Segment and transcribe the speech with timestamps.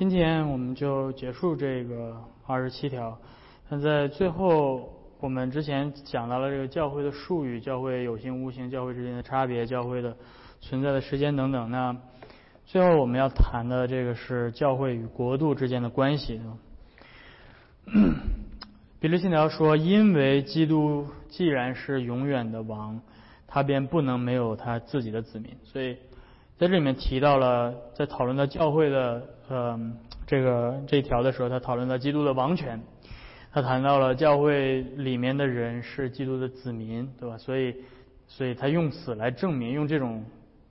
[0.00, 2.16] 今天我们就结束这个
[2.46, 3.18] 二十七条。
[3.68, 4.88] 那在最后，
[5.20, 10.16] 我们之前讲到了这个教会的术语、教会有形无形、教会之间的差别、教会的
[10.58, 11.70] 存在的时间等等。
[11.70, 11.94] 那
[12.64, 16.40] 最后我们要谈的这个是教会与国度之间的关系。
[19.00, 22.98] 比利信条说：“因为基督既然是永远的王，
[23.46, 25.98] 他便不能没有他自己的子民。”所以。
[26.60, 29.80] 在这里面提到了，在讨论到教会的呃
[30.26, 32.78] 这个这一条的时候，他讨论到基督的王权，
[33.50, 37.38] 他谈到了教会里面的人是基督的子民，对吧？
[37.38, 37.74] 所以，
[38.28, 40.22] 所以他用此来证明，用这种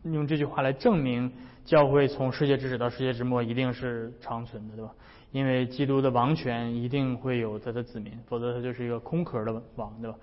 [0.03, 1.31] 用这句话来证明
[1.65, 4.91] 教会从世界之始到世界之末一定是长存的，对吧？
[5.31, 10.15] 因为基督的王权一定会有他的子民，否则他就是一个空壳的王，对吧？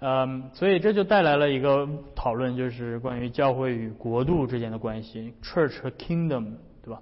[0.00, 7.00] 嗯，所以这就带来了一个讨论，就是关于教会与国度之间的关系，church 和 kingdom，对吧？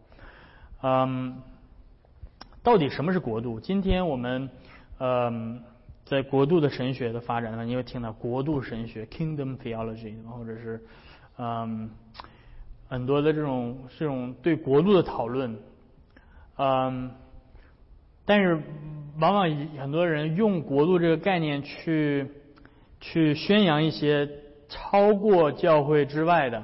[0.83, 1.43] 嗯，
[2.63, 3.59] 到底什么是国度？
[3.59, 4.49] 今天我们
[4.99, 5.61] 嗯
[6.05, 10.81] 在国度的神学的发展呢，你会听到国度神学 kingdom theology，或者是
[11.39, 11.91] 嗯
[12.89, 15.59] 很多的这种这种对国度的讨论，
[16.57, 17.11] 嗯，
[18.25, 18.63] 但是
[19.19, 22.31] 往往很多人用国度这个概念去。
[23.03, 24.27] 去宣扬一些
[24.69, 26.63] 超过教会之外的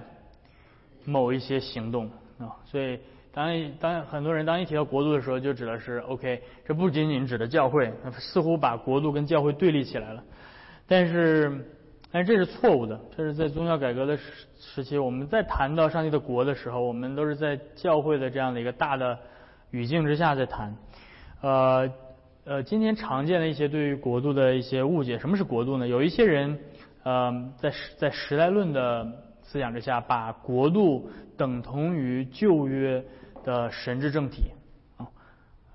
[1.04, 2.06] 某一些行动
[2.38, 3.00] 啊，所以
[3.32, 10.22] 当当很多人当一提到国度的时候，就指的是 OK，这不仅仅指的教会，似乎把国度跟教会对立起来了。
[10.86, 11.66] 但是，
[12.12, 12.98] 但是这是错误的。
[13.16, 19.18] 这是在宗教改革的时时期，我们在谈到上帝的国的时候，我们都是在教会的这样的一个大的
[19.72, 20.76] 语境之下在谈，
[21.42, 21.90] 呃。
[22.48, 25.86] 呃，今天常见的一些对于国度的一些误解，什么是国度呢？
[25.86, 26.58] 有一些人，
[27.02, 29.06] 呃，在在时代论的
[29.42, 33.04] 思想之下，把国度等同于旧约
[33.44, 34.44] 的神之政体，
[34.96, 35.04] 啊，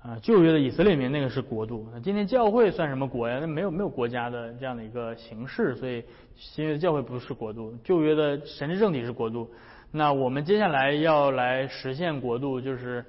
[0.02, 1.88] 啊，旧约的以色列民那个是国度。
[1.92, 3.38] 那今天教会算什么国呀？
[3.40, 6.02] 那没有没有国家的这样的一个形式，所以
[6.34, 9.48] 新约教会不是国度，旧约的神之政体是国度。
[9.92, 13.04] 那我们接下来要来实现国度，就是，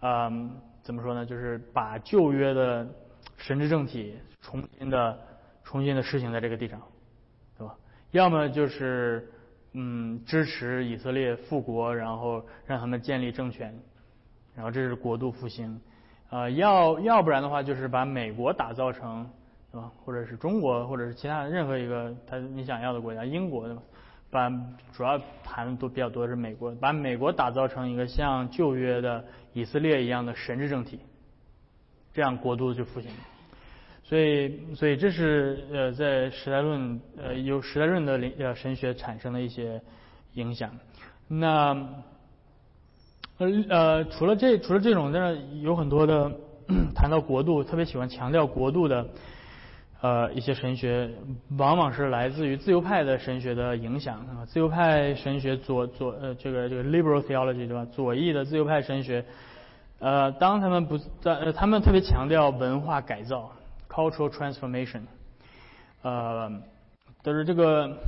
[0.00, 0.50] 嗯。
[0.86, 1.26] 怎么说呢？
[1.26, 2.86] 就是把旧约的
[3.36, 5.18] 神之政体重新的、
[5.64, 6.80] 重新的施行在这个地上，
[7.58, 7.74] 对吧？
[8.12, 9.28] 要么就是
[9.72, 13.76] 嗯支持以色列复国，然后让他们建立政权，
[14.54, 15.80] 然后这是国度复兴。
[16.30, 19.28] 呃，要要不然的话，就是把美国打造成，
[19.72, 19.90] 对吧？
[20.04, 23.82] 或者是中国，或者是其他任何一个他你想要的国家，英国，对吧？
[24.30, 24.48] 把
[24.92, 29.24] 主要谈的都比较多是美国，把美国打造成一个像旧约的
[29.56, 31.00] 以色列一样的神治政体，
[32.12, 33.16] 这样国度就复兴了。
[34.04, 39.80] 所以，所以这是呃在时代论呃由时代论的呃神学产生的一些
[40.34, 40.70] 影响。
[41.26, 41.74] 那
[43.38, 46.30] 呃呃除了这除了这种，但是有很多的
[46.94, 49.08] 谈到国度，特别喜欢强调国度的。
[50.06, 51.10] 呃，一些神学
[51.58, 54.46] 往往是来自于自由派的神学的影响啊。
[54.46, 57.84] 自由派神学左左呃，这个这个 liberal theology 对吧？
[57.86, 59.24] 左翼的自由派神学，
[59.98, 63.50] 呃，当他们不在，呃，他们特别强调文化改造
[63.90, 65.00] cultural transformation，
[66.02, 66.52] 呃，
[67.24, 67.98] 但是这个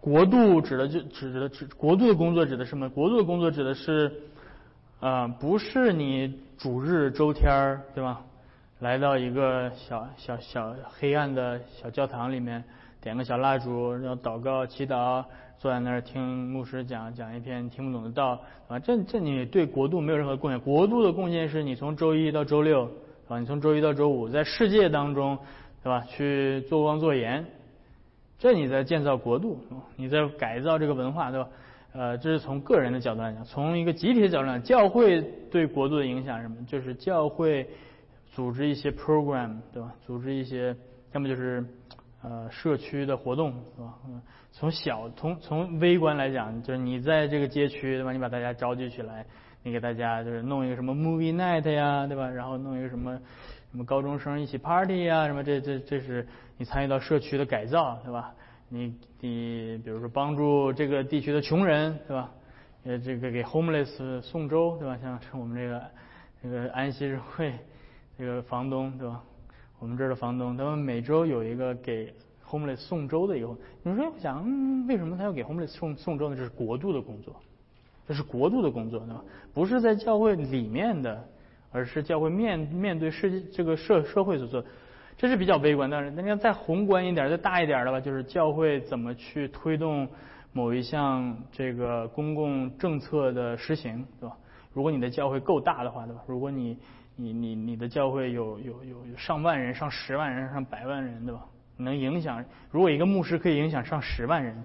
[0.00, 2.88] 国度指的就指的指国度的工作指的是什么？
[2.88, 4.10] 国度的工作指的是，
[5.00, 8.22] 呃，不是你主日周天儿对吧？
[8.80, 12.62] 来到一个小小小黑暗的小教堂里面，
[13.00, 15.24] 点个小蜡烛，然后祷告、祈祷，
[15.56, 16.20] 坐在那儿听
[16.52, 18.38] 牧师讲讲一篇听不懂的道，
[18.68, 20.60] 啊，这这你对国度没有任何贡献。
[20.60, 22.84] 国度的贡献是你从周一到周六，
[23.28, 25.38] 啊，你从周一到周五在世界当中，
[25.82, 26.04] 对吧？
[26.06, 27.46] 去做光做盐，
[28.38, 29.58] 这你在建造国度，
[29.96, 31.48] 你在改造这个文化，对吧？
[31.94, 36.56] 呃，这是从个人的角度来讲，从一个集体的角度来讲，教会对国度的影响是什么？
[36.66, 37.66] 就是教会。
[38.36, 39.94] 组织一些 program，对吧？
[40.06, 40.76] 组织一些，
[41.12, 41.64] 要么就是
[42.22, 43.94] 呃社区的活动，是吧？
[44.52, 48.12] 从小从从微观来讲，就是你在这个街区，对吧？
[48.12, 49.24] 你把大家召集起来，
[49.62, 52.28] 你给大家就是弄一个什么 movie night 呀，对吧？
[52.28, 53.18] 然后弄一个什么
[53.70, 56.28] 什么高中生一起 party 呀，什么这这这是
[56.58, 58.34] 你参与到社区的改造，对吧？
[58.68, 62.30] 你你比如说帮助这个地区的穷人，对吧？
[62.84, 64.98] 呃，这个给 homeless 送粥，对吧？
[65.00, 65.82] 像我们这个
[66.42, 67.54] 这个安息日会。
[68.18, 69.22] 这个房东对吧？
[69.78, 72.12] 我们这儿的房东，他们每周有一个给
[72.48, 73.48] homeless 送粥的一个。
[73.82, 76.36] 你说我想，嗯，为什么他要给 homeless 送送粥呢？
[76.36, 77.36] 这是国度的工作，
[78.08, 79.22] 这是国度的工作，对吧？
[79.52, 81.22] 不是在教会里面的，
[81.72, 84.64] 而是教会面面对世界这个社社会所做。
[85.18, 90.08] 这是比较微观，但是那要再宏观一点、再大一点的吧，就是教会怎么去推动
[90.52, 94.36] 某一项这个公共政策的实行，对吧？
[94.72, 96.22] 如果你的教会够大的话，对吧？
[96.26, 96.78] 如果你
[97.16, 101.44] 你你你的教会有有有有上万人、上十万人、上百万人，对吧？
[101.78, 104.62] 能影响，如果一个牧师可以影响上十万人，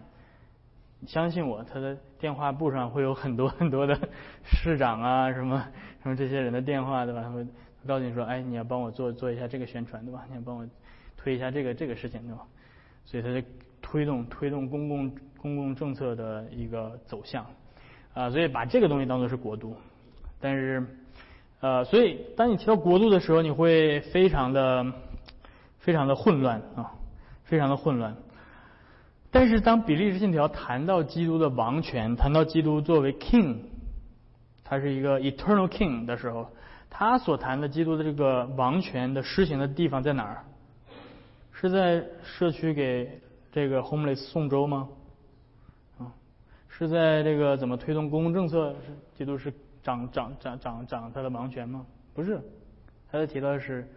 [1.08, 3.98] 相信我，他的电话簿上会有很多很多的
[4.44, 5.66] 市长啊，什么
[6.04, 7.22] 什么这些人的电话，对吧？
[7.22, 7.46] 他会
[7.88, 10.26] 告诉你说，哎，你要帮我做做一下这个宣传，对吧？
[10.30, 10.68] 你要帮我
[11.18, 12.44] 推一下这个这个事情，对吧？
[13.06, 13.46] 所以他就
[13.82, 17.46] 推动推动公共公共政策的一个走向
[18.14, 19.76] 啊，所以把这个东西当做是国度，
[20.40, 20.86] 但是
[21.62, 24.86] 呃，所以当你提到国度的时候，你会非常的
[25.80, 26.92] 非常的混乱啊。
[27.44, 28.16] 非常的混乱，
[29.30, 33.58] 但是当比利时信条谈到基督的王权，谈到基督作为 king，
[34.64, 36.48] 他是一个 eternal king 的时候，
[36.90, 40.46] 他所谈的基督的这个王权的施行的地方在哪儿？
[41.52, 43.20] 是在社区给
[43.52, 44.88] 这个 homeless 送粥吗？
[45.98, 46.08] 啊，
[46.70, 48.74] 是在这个怎么推动公共政策？
[49.18, 51.86] 基督是掌掌掌掌掌他的王权吗？
[52.14, 52.42] 不是，
[53.12, 53.88] 他在提到的是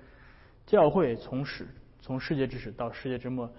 [0.67, 1.69] 教会从始。
[2.01, 3.51] 从世界之始到世界之末，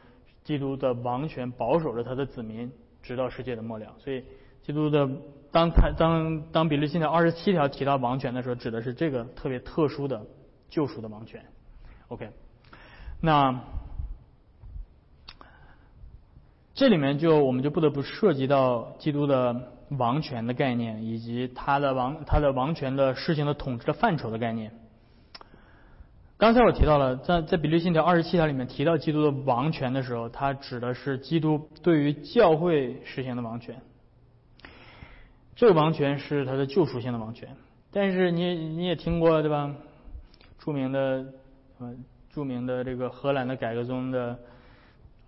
[0.44, 3.96] 基督的王权保守着他的子民，直到世界的末了。
[3.98, 4.24] 所以，
[4.62, 5.10] 基督的
[5.52, 10.28] 当他当当比利信条二十七条提到王权的时候，指的是这个特别特殊的
[10.70, 11.44] 救赎的王权。
[12.10, 12.30] OK，
[13.20, 13.60] 那
[16.76, 24.72] 这里面就我们就不得不涉及到基督的王权的概念，以及他的王他的王权的施行的统治的范畴的概念。
[26.38, 33.82] 刚才我提到了，在在比利信条二十七条里面提到基督的王权的时候，它指的是基督对于教会实行的王权。
[35.56, 37.48] 这个王权是他的救赎性的王权。
[37.92, 39.74] 但是你你也听过对吧？
[40.60, 41.26] 著名的
[41.80, 41.96] 呃
[42.34, 44.38] 著名的这个荷兰的改革宗的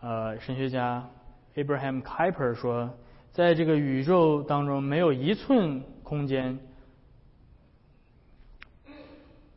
[0.01, 1.07] 呃神学家
[1.56, 2.89] Abraham Kuyper 说，
[3.38, 6.57] 在这个宇宙当中没有一寸空间。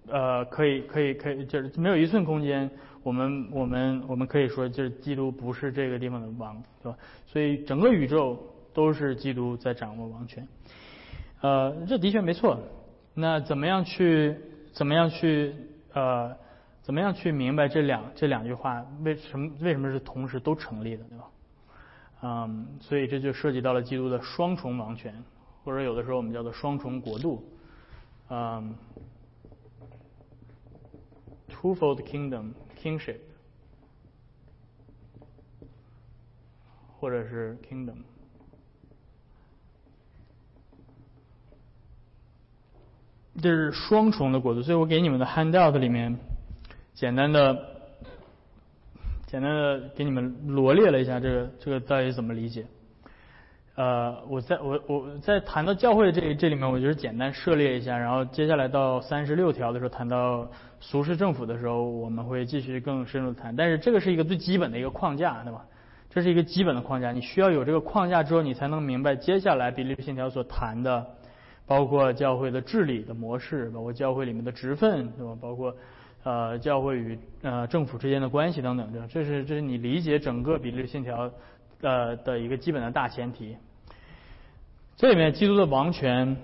[0.07, 2.71] 呃，可以，可以，可以，就是没有一寸空间，
[3.03, 6.99] 我们，我们，我们可以说，就是基督不是这个地方的王，对吧？
[7.27, 8.39] 所以整个宇宙
[8.75, 10.47] 都是基督在掌握王权。
[11.41, 12.61] 呃，这的确没错。
[13.15, 14.37] 那怎么样去，
[14.75, 15.55] 怎么样去，
[15.95, 16.37] 呃，
[16.83, 21.25] 怎么样去明白这两这两句话为什么为什么是同时都成立的，对吧？
[22.23, 25.23] 嗯，所以这就涉及到了基督的双重王权，
[25.65, 27.45] 或者有的时候我们叫做双重国度，
[28.29, 28.75] 嗯。
[31.63, 33.19] Twofold kingdom, kingship，
[36.99, 37.99] 或者是 kingdom，
[43.43, 44.63] 这是双重的国度。
[44.63, 46.17] 所以我给你们的 handout 里面，
[46.95, 47.70] 简单的、
[49.31, 52.67] 简单的给你们罗列了一下这个这个到底怎么理解。
[53.77, 60.51] 呃，我在我我在谈到教会这这里面，我就是简单涉猎一下，然后接下来到三十六条的时候谈到。
[60.83, 65.63] 俗世政府的时候，我们会继续更深入的谈，但是这个是一个最基本的一个框架，对吧？
[66.09, 71.07] 这是一个基本的框架，你需要有这个框架之后，你才能明白接下来比利信条所谈的，
[71.67, 75.37] 包括教会的治理的模式，包括教会里面的职分，对吧？
[75.39, 75.77] 包括
[76.23, 81.31] 呃教会与呃政府之间的关系等等，这这是这是你理解整个比利信条
[81.81, 83.57] 呃的一个基本的大前提。
[84.97, 86.37] 这里面基督的王权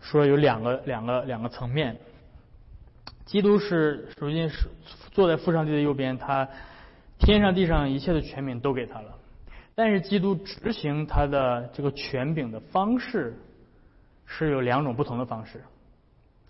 [0.00, 1.96] 说有两个两个两个层面。
[3.24, 4.68] 基督是首先是
[5.10, 6.46] 坐在父上帝的右边，他
[7.18, 9.16] 天上地上一切的权柄都给他了。
[9.74, 13.34] 但是基督执行他的这个权柄的方式
[14.26, 15.64] 是有两种不同的方式。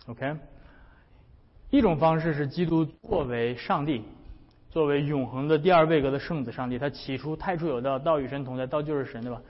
[0.06, 0.36] OK，
[1.76, 4.04] 一种方式是基督作为上帝，
[4.70, 9.42] 作为永恒的第二位格的圣子上帝，他起初太初有道，道与神同在，道就是神，对吧？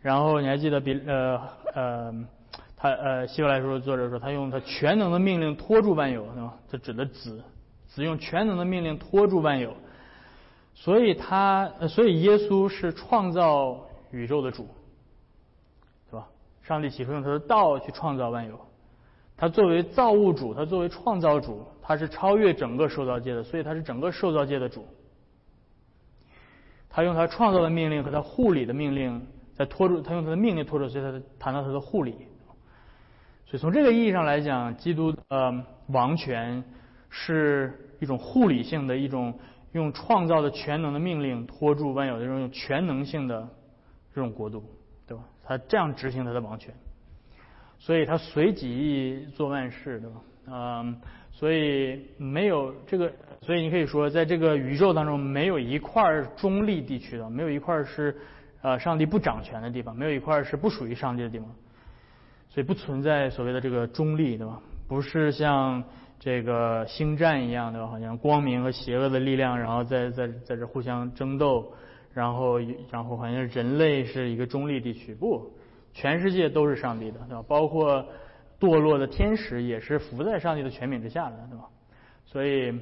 [0.00, 1.40] 然后你还记得比呃
[1.74, 2.24] 呃。
[2.76, 6.54] 他呃，希伯来书作者说，他用他全能的命令托住万有，是吧？
[6.68, 7.40] 这指的子，
[7.86, 9.72] 子用全能的命令托住万有，
[10.74, 13.78] 所以他，所以耶稣是创造
[14.10, 14.66] 宇宙的主，
[16.10, 16.26] 是吧？
[16.64, 18.58] 上帝起初用他的道去创造万有，
[19.36, 24.86] 他作为造物主，他作为创造主，他是超越整个受造界的，所以他是整个受造界的主。
[26.88, 32.14] 他用他创造的命令和他护理的命令在拖住，他用他的命令拖住，所以他谈到他的护理。
[33.46, 36.62] 所以从这个意义上来讲，基督呃王权
[37.10, 39.38] 是一种护理性的一种
[39.72, 43.48] 用创造的全能的命令拖住万有的这种全能性的
[44.14, 44.64] 这种国度，
[45.06, 45.24] 对吧？
[45.44, 46.72] 他这样执行他的王权，
[47.78, 50.16] 所以他随己意做万事，对吧？
[50.46, 51.00] 嗯，
[51.42, 58.16] 所以没有这个，所以你可以说，在这个宇宙当中，没有一块中立地区的，没有一块是
[58.60, 61.48] 呃上帝不掌权的地方，没有一块是不属于上帝的地方。
[62.48, 64.60] 所以不存在所谓的这个中立，对吧？
[64.86, 65.82] 不是像
[66.20, 71.72] 这个星战一样的，好像光明和邪恶的力量，然后在在在这互相争斗，
[72.14, 75.50] 然后然后好像人类是一个中立地区，不，
[75.92, 77.44] 全世界都是上帝的，对吧？
[77.48, 78.06] 包括
[78.62, 81.68] 堕落的天使也是服在上帝的权柄之下的，对吧？
[82.26, 82.80] 所以，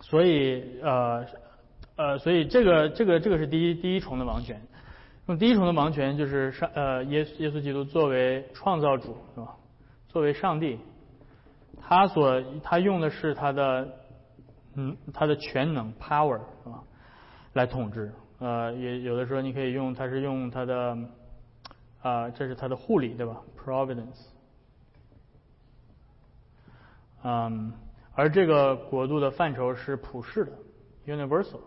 [0.00, 1.26] 所以呃
[1.96, 4.62] 呃，所以这个这个这个是第一第一重的王权。
[5.26, 9.56] 用第一重的王权就是上呃耶耶稣基督作为创造主是吧？
[10.08, 10.78] 作为上帝，
[11.82, 13.88] 他所他用的是他的
[14.76, 16.80] 嗯他的全能 power 是吧？
[17.54, 20.96] 来统治呃也有的时候你可以用他是用他的
[22.02, 24.28] 啊这是他的护理对吧？providence
[27.22, 27.72] 嗯
[28.14, 30.52] 而这个国度的范畴是普世的
[31.06, 31.60] universal。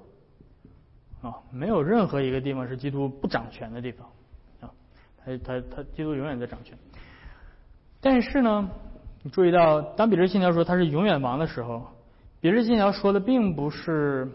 [1.22, 4.08] 啊，没有任何一个地方是基督不掌权的地方，
[4.62, 4.72] 啊，
[5.18, 6.78] 他他他，基督永远在掌权。
[8.00, 8.70] 但是呢，
[9.22, 11.86] 你注意到，当彼得信条说他是永远王的时候，
[12.40, 14.32] 彼得信条说的并不是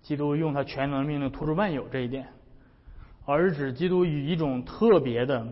[0.00, 2.26] 基督用他全能命令突出万有这一点，
[3.26, 5.46] 而是指基督以一种特别的、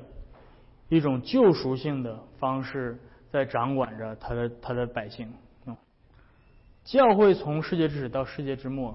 [0.89, 2.99] 一种救赎性的方式
[3.33, 5.27] 在掌管着他的他的百姓。
[5.65, 5.77] 啊，
[6.85, 8.95] 教会从世界之始到世界之末。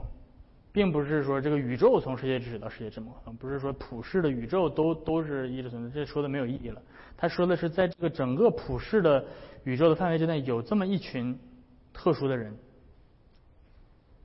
[0.74, 6.80] 并不是说这个宇宙从世界之始到世界之末，不是说普世的宇宙都都是一直存在，这说的没有意义了。
[7.18, 9.26] 他说的是在这个整个普世的
[9.64, 11.36] 宇宙的范围之内，有这么一群
[11.92, 12.56] 特殊的人，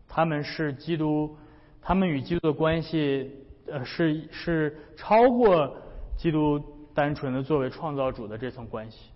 [0.06, 1.34] 他们是基督，
[1.80, 3.30] 他们与基督的关系，
[3.66, 5.74] 呃，是是超过
[6.18, 9.11] 基督单纯的作为创造主的这层关系。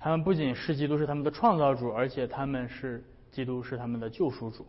[0.00, 4.64] 他们不仅是基督是他们的创造主，而且他们是基督是他们的救赎主，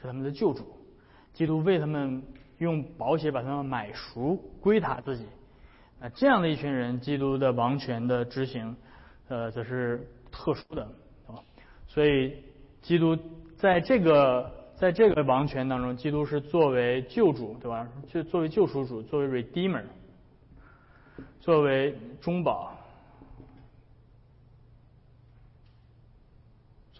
[0.00, 0.64] 是他们的救主。
[1.32, 2.22] 基督为他们
[2.58, 5.26] 用宝血把他们买赎归他自己，
[6.00, 8.76] 啊，这样的一群人，基督的王权的执行，
[9.28, 10.82] 呃，则是特殊的，
[11.26, 11.40] 啊，
[11.88, 12.36] 所以
[12.82, 13.16] 基督
[13.56, 17.88] 在这个在这个王权当中，基督是作为救主，对吧？
[18.08, 19.84] 就作为救赎主，作为 redeemer，
[21.40, 22.76] 作为中保，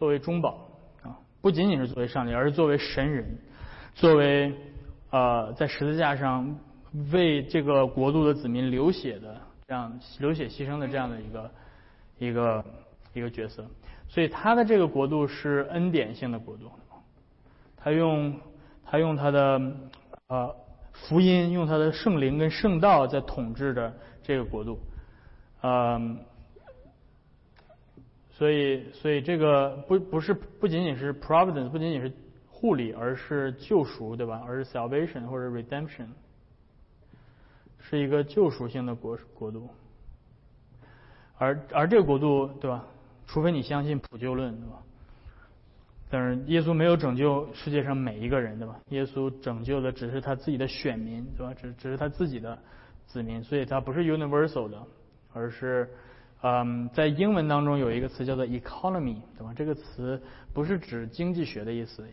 [0.02, 0.66] 作为中保，
[1.04, 3.25] 啊，不仅仅是作为上帝，而是作为神人。
[3.94, 4.52] 作为
[5.11, 6.59] 呃在十字架上
[7.12, 11.50] 为这个国度的子民流血的这样流血牺牲的这样的一个
[12.18, 12.64] 一个
[13.14, 13.64] 一个角色，
[14.09, 16.68] 所以他的这个国度是恩典性的国度，
[17.76, 18.35] 他用
[18.85, 19.62] 他用他的
[20.26, 20.52] 呃
[20.92, 24.80] 福音，用他的圣灵跟圣道在统治着这个国度，
[25.62, 26.18] 嗯，
[28.43, 32.11] 所以所以这个不不是不仅仅是 providence，不仅仅是。
[32.65, 34.41] 护理，而是救赎，对吧？
[34.47, 36.07] 而是 salvation 或者 redemption，
[37.81, 39.69] 是一个救赎性的国国度。
[41.39, 42.85] 而而这个国度，对吧？
[43.27, 44.81] 除非你相信普救论，对吧？
[46.09, 48.79] 但是耶稣没有拯救世界上每一个人，对吧？
[48.91, 51.53] 耶稣拯救的只是他自己的选民，对吧？
[51.55, 52.57] 只只是他自己的
[53.07, 54.81] 子民，所以他不是 universal 的，
[55.33, 55.91] 而是。
[56.43, 59.55] 嗯，在英文当中有一个词叫做 economy，对吧？
[59.55, 60.21] 这个词
[60.53, 62.05] 不是指经济学的意思。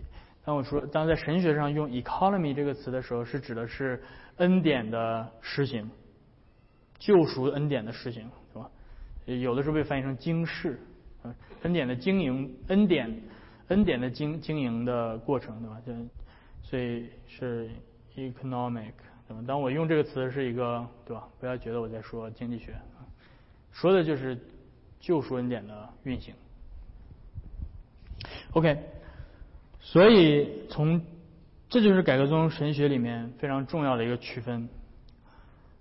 [0.45, 4.01] 当我说当在神学上用 economy 这个词的时候，是指的是
[4.37, 5.89] 恩典的实行，
[6.99, 8.69] 救赎恩典的实行，是吧？
[9.25, 10.79] 有的时候被翻译成经世，
[11.23, 11.33] 嗯，
[11.63, 13.21] 恩典的经营，恩典，
[13.69, 15.81] 恩典的经经营的过程，对吧？
[15.83, 15.93] 就
[16.61, 17.67] 所以是
[18.15, 18.93] economic，
[19.27, 19.43] 对吧？
[19.47, 21.27] 当我用这个词是一个，对吧？
[21.39, 22.75] 不要觉得我在说经济学。
[23.71, 24.37] 说的就是
[24.99, 26.33] 救赎恩典的运行。
[28.51, 28.77] OK，
[29.79, 31.01] 所以从
[31.69, 34.67] 这就是改革宗神学里面非常重要的一个区分。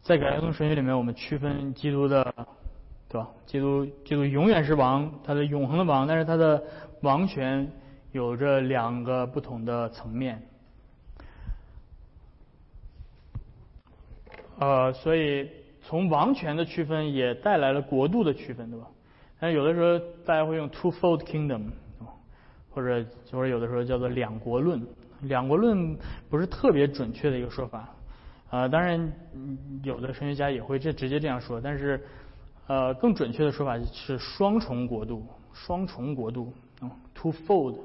[0.02, 2.23] 在改革宗神学里面，我们区分基督的，
[3.09, 3.28] 对吧？
[3.47, 6.62] 基督基督永远是王，他的永恒的王，但是他的
[7.02, 7.71] 王权
[8.12, 10.42] 有着两个不同的层面。
[14.59, 15.50] 呃，所以。
[15.88, 18.87] 从王权的区分也带来了国度的区分，对吧？
[19.40, 21.62] 但有的时候大家会用 two-fold kingdom，
[22.68, 23.02] 或者
[23.33, 24.87] 或者有的时候叫做两国论。
[25.23, 25.97] 两国论
[26.28, 27.88] 不是特别准确的一个说法，
[28.50, 29.11] 啊，当然
[29.83, 31.99] 有的神学家也会这直接这样说，但是
[32.66, 36.52] 呃更准确的说法是双重国度，双重国度
[37.16, 37.78] ，two-fold，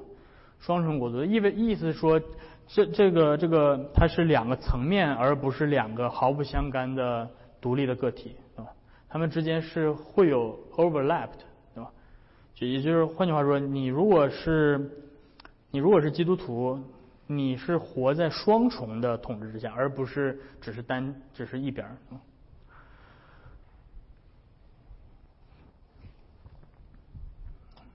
[0.60, 2.19] 双重国度，意味意思说
[2.67, 7.29] 这这个这个它是两个层面，而不是两个毫不相干的。
[7.63, 8.70] 独立的个体，对吧？
[9.08, 11.39] 他们之间是会有 overlapped，
[11.74, 11.89] 对吧？
[12.53, 14.91] 就也就是换句话说，你如果是
[15.72, 16.77] 你如果是基督徒，
[17.25, 21.88] 你是活在双重的统治之下，而不是只是单只是一边。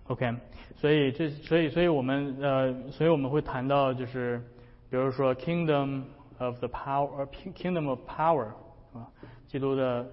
[0.07, 0.35] OK，
[0.77, 4.43] 所以这所以所以我们呃，所以我们会谈到就是，
[4.89, 6.05] 比如说 Kingdom
[6.39, 8.47] of the Power，Kingdom of Power，
[8.95, 9.07] 啊。
[9.49, 10.09] 基督的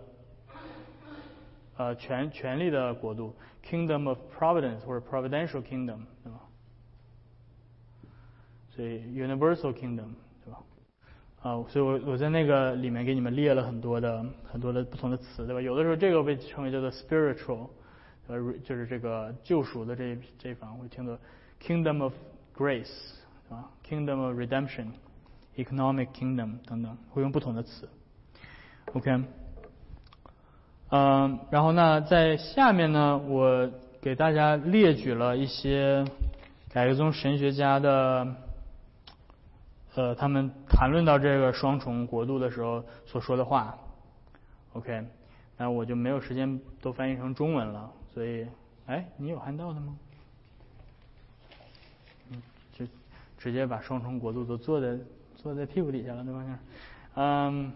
[1.78, 6.40] 呃权权力的国度，Kingdom of Providence 或者 Providential Kingdom 对吧？
[8.72, 10.10] 所以 Universal Kingdom
[10.44, 10.60] 对吧？
[11.44, 15.62] 啊，所以我我在那个里面给你们列了很多的很多的不同的词对吧？
[15.62, 17.70] 有的时候这个被称为叫做 Spiritual。
[18.28, 21.16] 呃，就是这个救赎的这这一方会听到
[21.62, 22.14] Kingdom of
[22.58, 23.14] Grace
[23.52, 27.88] 啊，Kingdom of Redemption，Economic Kingdom 等等，会用不同的词。
[28.94, 29.24] OK，
[30.90, 33.70] 嗯，然后呢，在下面呢，我
[34.02, 36.06] 给大家列举了一些
[36.70, 38.36] 改革宗神学家的，
[39.96, 43.78] 呃，他们谈论到这个双重国度的时候所说的话。
[44.74, 45.06] OK，
[45.58, 47.92] 那我就没有时间都翻译成中文了。
[48.14, 48.48] 所以，
[48.86, 49.98] 哎，你有看到的吗？
[52.32, 52.86] 嗯，就
[53.38, 54.98] 直接把双重国度都坐在
[55.36, 56.60] 坐在屁股底下了，对吧？
[57.16, 57.72] 嗯，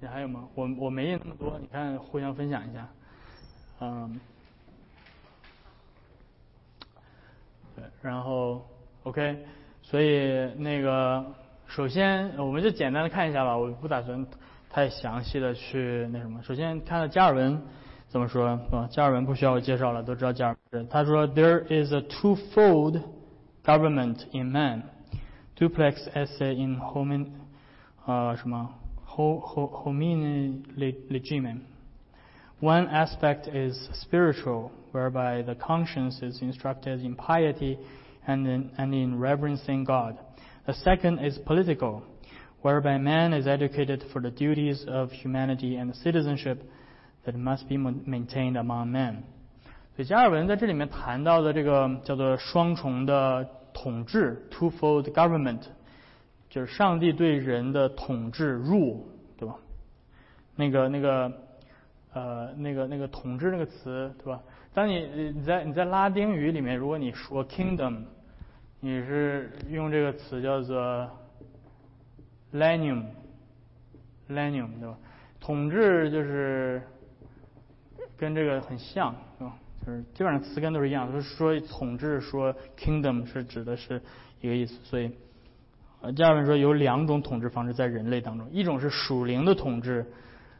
[0.00, 0.48] 你还有吗？
[0.54, 2.88] 我我没印那么多，你看互相分享一下。
[3.80, 4.20] 嗯，
[7.74, 8.66] 对，然后
[9.04, 9.44] OK，
[9.82, 11.24] 所以那个
[11.66, 14.26] 首先我们就简单的看一下吧，我不打算
[14.70, 16.42] 太详细的去那什么。
[16.42, 17.62] 首先看到加尔文。
[18.08, 18.88] 怎么说啊？
[18.88, 20.88] 加尔文不需要我介绍了，都知道加尔文。
[20.88, 23.02] 他说：“There is a twofold
[23.64, 24.84] government in man,
[25.58, 27.26] duplex esse in homin
[28.06, 28.72] 啊什么
[29.15, 30.63] homini
[31.09, 31.61] legime.
[32.59, 37.79] One aspect is spiritual, whereby the conscience is instructed in piety
[38.27, 40.19] and in, and in reverencing God.
[40.67, 42.03] The second is political,
[42.61, 46.63] whereby man is educated for the duties of humanity and citizenship.”
[47.23, 49.23] That must be maintained among men。
[49.95, 55.59] 所以加尔文在这里面谈到的这个叫做双重的统治 （twofold government），
[56.56, 59.00] 就是上帝对人的统治 （rule），
[59.36, 59.56] 对吧？
[60.54, 61.30] 那个、那个、
[62.14, 64.40] 呃、那个、那个统治那个词，对吧？
[64.72, 68.04] 当你你在你在拉丁语里面，如果你说 kingdom，
[68.80, 71.06] 你是用这个词叫做
[72.54, 74.96] lenium，lenium，对吧？
[75.38, 76.80] 统治就是。
[78.18, 79.58] 跟这个很像，是吧？
[79.84, 84.00] 就是基本上词根都是一样，就是说统治，说 kingdom 是指的是
[84.40, 84.74] 一个意思。
[84.84, 85.12] 所以，
[86.00, 90.06] 呃，加尔文说有两种统治方式在人类当中，一种是属灵的统治，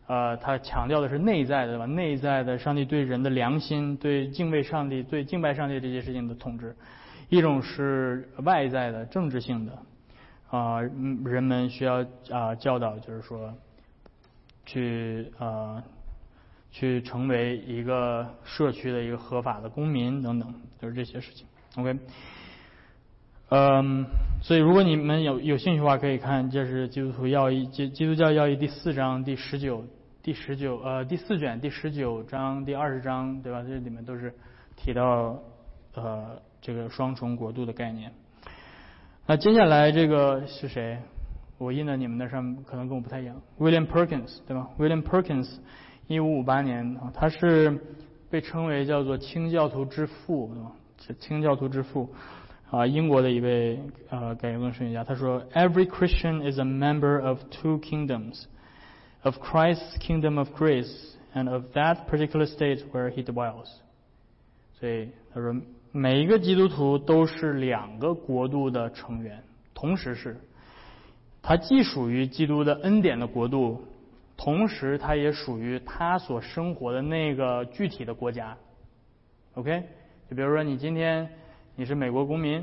[0.06, 1.86] 呃，他强调的是内在的，对吧？
[1.86, 6.68] 内在的上帝对人的良心、对敬畏上帝、对敬拜上帝这些事情的统治；
[7.28, 9.78] 一种是外在的政治性的，
[10.50, 13.54] 啊，人们需要啊教导，就是说
[14.64, 15.82] 去啊。
[16.72, 21.46] 去成为一个社区的一个合法的公民等等，就是这些事情。
[21.76, 21.98] OK，
[23.48, 24.06] 嗯，
[24.42, 29.84] 所以如果你们有有兴趣的话，可以看这是基督徒要义基基督教要义第四章第十九
[30.22, 33.62] 第十九呃第四卷第十九章第二十章对吧？
[33.62, 34.34] 这里面都是
[34.74, 35.38] 提到
[35.94, 38.12] 呃这个双重国度的概念。
[39.26, 40.98] 那接下来这个是谁？
[41.58, 45.58] 我印在你们那上面可能跟我不太一样，William Perkins 对吧？William Perkins。
[46.08, 47.76] 一五五八年啊，他是
[48.30, 50.48] 被称为叫做清教徒之父，
[51.04, 52.08] 是清教徒之父
[52.70, 53.78] 啊，英国的一位
[54.10, 55.04] 呃改革宗神学家。
[55.04, 58.44] 他说：“Every Christian is a member of two kingdoms,
[59.22, 63.68] of Christ's kingdom of grace and of that particular state where he dwells。”
[64.80, 65.54] 所以他说，
[65.92, 70.36] 每一个基督徒都是两个国度的成员，同时是，
[71.42, 73.84] 他既属于基督的恩典的国度。
[74.36, 78.54] 同时，他也属于他所生活的那个具体的国家。
[79.54, 79.84] OK，
[80.28, 81.26] 就比如说你今天
[81.76, 82.60] 你是美国公民，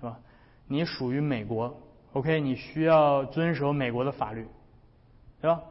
[0.00, 0.18] 是吧？
[0.66, 1.76] 你属于美国
[2.14, 4.46] ，OK，你需要遵守美国的法律，
[5.40, 5.62] 对吧？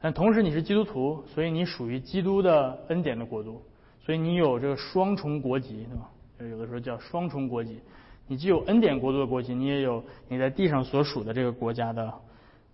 [0.00, 3.62] 但同时你是基督徒，所以你属于基督的恩典的国度，
[4.04, 6.10] 所以你有这个双重国籍，对吧？
[6.50, 7.80] 有的时候叫双重国籍，
[8.26, 12.12] 你既有恩典国度的国籍，你也有你在地上所属的这个国家的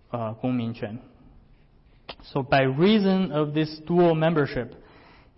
[0.09, 0.97] 呃公民权。
[2.23, 4.67] So by reason of this dual membership,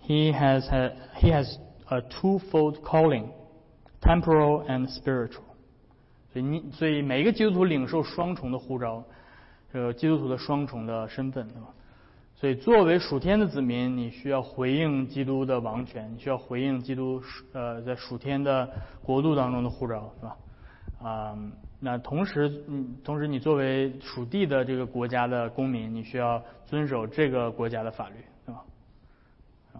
[0.02, 3.28] he has a, he has a twofold calling,
[4.04, 5.44] temporal and spiritual.
[6.32, 9.04] 所以你所以每一个基督徒领受双重的呼召，
[9.72, 11.68] 这个基督徒的双重的身份，对吧？
[12.36, 17.22] 所以作为属天的子民，你需要回应基督的王权，你需要回应基督
[17.54, 18.70] 呃在属天的
[19.02, 20.38] 国度当中的护照，是吧？
[21.02, 21.38] 啊。
[21.80, 28.64] 那同时，嗯，同时你作为属地的这个国家的公民，你需要遵守这个国家的法律，对吧？
[29.74, 29.80] 啊。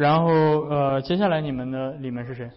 [0.00, 2.50] 然后呃，接下来你们的里面是谁？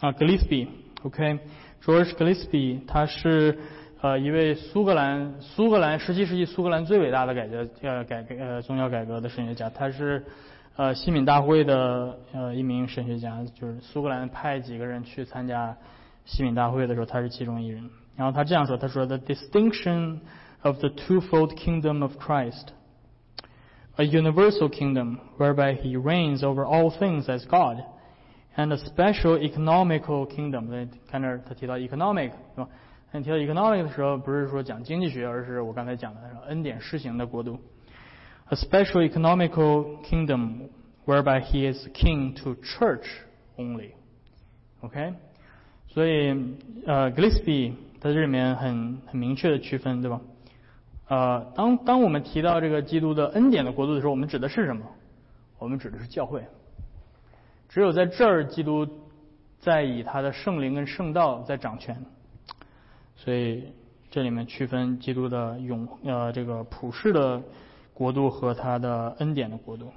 [0.00, 3.58] 啊，Gillespie，OK，George Gillespie，他是
[4.00, 10.24] 呃一位苏格兰苏格兰十七世纪苏格兰最伟大的改革呃改革呃宗教改革的神学家，他是
[10.76, 15.76] 呃西敏大会的呃一名神学家，就是苏格兰派几个人去参加
[16.24, 17.90] 西敏大会的时候，他是其中一人。
[18.16, 20.20] 然后他这样说，他说：“The distinction
[20.62, 22.68] of the twofold kingdom of Christ,
[23.97, 27.83] a universal kingdom whereby he reigns over all things as God,
[28.55, 32.67] and a special economical kingdom。”看这儿他提到 economic 是吧？
[33.11, 37.59] 那提到 economic 的时候，不是说讲经济学，而是我刚才讲的恩典施行的国度。
[38.49, 40.69] A special economical kingdom
[41.05, 43.05] whereby he is king to church
[43.57, 43.91] only.
[44.81, 45.13] OK，
[45.87, 46.29] 所以
[46.85, 50.21] 呃 g l i s p y 在这里面很很明确的区分，对吧？
[51.08, 54.84] 呃，当当我们提到这个基督的恩典的国度的时候，我们指的是什么？
[55.58, 56.42] 我们指的是教会。
[57.68, 58.88] 只有在这儿，基督
[59.58, 62.04] 在以他的圣灵跟圣道在掌权。
[63.16, 63.72] 所以
[64.10, 67.42] 这里面区分基督的永呃这个普世的
[67.92, 69.92] 国度和他的恩典的国度。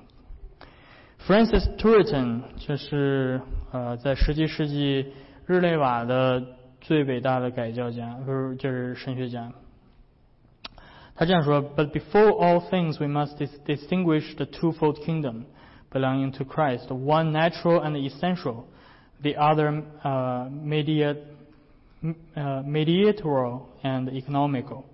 [1.25, 3.41] Francis Turretin，就是
[3.71, 5.13] 呃在十七世纪
[5.45, 6.43] 日内瓦的。
[6.79, 9.51] 最伟大的改教家，不是就是神学家。
[11.16, 15.46] 他这样说：“But before all things, we must distinguish the twofold kingdom
[15.90, 18.66] belonging to Christ, one natural and essential,
[19.22, 21.18] the other uh, mediate,
[22.36, 24.84] uh, mediatorial and economical.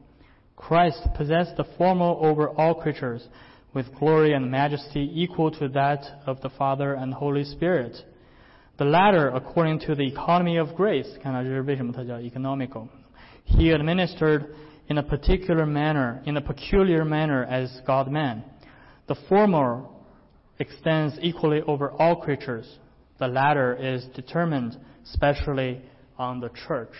[0.56, 3.26] Christ possessed the former over all creatures,
[3.72, 7.96] with glory and majesty equal to that of the Father and Holy Spirit.”
[8.78, 12.86] The latter, according to the economy of grace, 看到这是为什么它叫 economical.
[13.44, 14.46] He administered
[14.92, 18.42] in a particular manner, in a peculiar manner as God-man.
[19.06, 19.84] The former
[20.58, 22.78] extends equally over all creatures.
[23.18, 25.80] The latter is determined specially
[26.16, 26.94] on the church.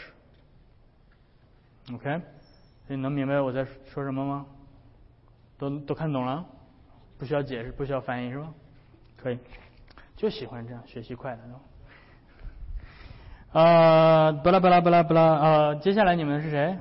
[1.93, 2.21] OK，
[2.87, 4.47] 你能明白我在说什么吗？
[5.59, 6.45] 都都看懂了？
[7.19, 8.53] 不需要解释，不需要翻译是吧？
[9.17, 9.39] 可以。
[10.17, 11.43] 就喜欢这样学习快的。
[13.53, 16.77] 呃，巴拉巴拉巴拉巴拉，呃，接下来你们是谁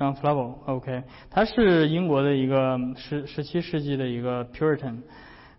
[0.00, 5.02] ？John Flavel，OK，他是英国的一个十十七世纪的一个 Puritan，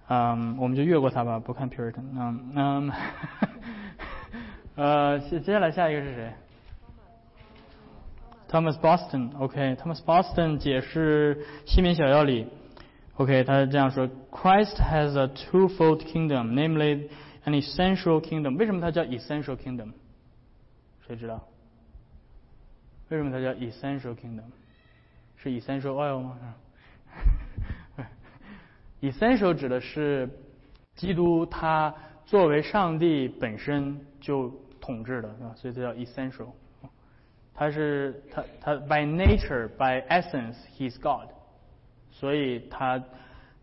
[0.08, 2.92] 嗯，我们就越过他吧，不看 Puritan，嗯嗯，
[4.74, 6.34] 呃，接下来下一个是谁
[8.50, 12.48] ？Thomas Boston，OK，Thomas Boston 解释西敏小要理。
[13.18, 17.10] OK，他是这样说：Christ has a twofold kingdom, namely
[17.46, 18.58] an essential kingdom。
[18.58, 19.92] 为什么它叫 essential kingdom？
[21.06, 21.44] 谁知道？
[23.12, 24.46] 为什么它叫 essential kingdom？
[25.36, 26.38] 是 essential oil 吗
[29.02, 30.30] ？essential 指的是
[30.96, 31.94] 基督他
[32.26, 35.54] 作为上帝本身就统治的，是吧？
[35.58, 36.48] 所以这叫 essential。
[37.54, 41.28] 他是他他 by nature by essence he's God。
[42.12, 43.04] 所以他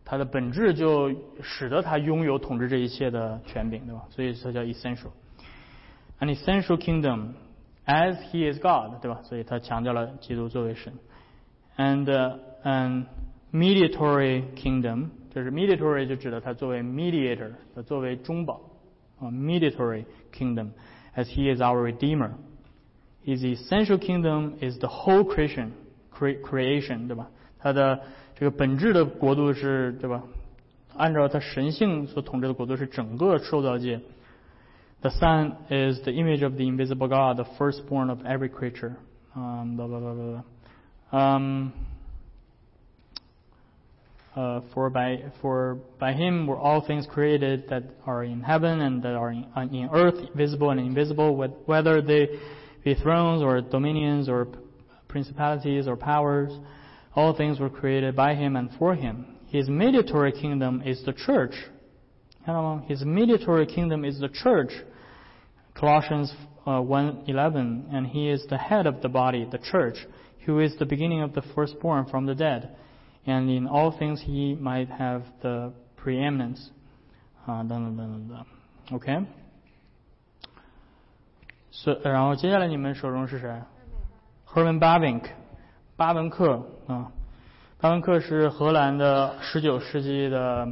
[0.04, 4.04] 他的本质就使得他拥有统治这一切的权柄，对吧？
[4.10, 5.10] 所以它叫 essential。
[6.18, 7.34] An essential kingdom
[7.87, 9.21] as he is God，对吧？
[9.23, 10.93] 所以他强调了基督作为神。
[11.77, 12.05] And
[12.63, 13.05] an
[13.51, 17.51] mediatory kingdom，就是 mediatory 就指的他作为 mediator，
[17.85, 18.61] 作为中保
[19.19, 20.69] 啊，mediatory kingdom
[21.15, 25.71] as he is our redeemer。His essential kingdom is the whole creation
[26.11, 27.29] creation，对吧？
[27.59, 27.99] 他的
[28.35, 30.23] 这个本质的国度是对吧？
[30.95, 33.99] 按照他神性所统治的国度是整个受造界。
[35.00, 38.96] The Son is the image of the invisible God, the firstborn of every creature.
[39.36, 40.42] Um, blah blah blah.
[41.12, 41.72] Um,
[44.34, 49.00] uh, for by for by him were all things created that are in heaven and
[49.04, 52.28] that are in, in earth, visible and invisible, whether they
[52.84, 54.48] be thrones or dominions or
[55.06, 56.52] principalities or powers.
[57.14, 59.36] All things were created by him and for him.
[59.46, 61.54] His mediatory kingdom is the church.
[62.87, 64.71] His mediatory kingdom is the church.
[65.75, 66.33] Colossians
[66.65, 69.97] uh, 1:11, and he is the head of the body, the church,
[70.45, 72.75] who is the beginning of the firstborn from the dead,
[73.25, 76.69] and in all things he might have the preeminence.
[77.47, 77.63] Uh,
[78.91, 79.25] OK。
[81.71, 83.61] 所、so, 然后接下来你们手中是谁？
[84.47, 85.23] Herman Bavinck。
[85.95, 87.11] 巴文克啊，
[87.79, 90.67] 巴文克是荷兰的十九世纪的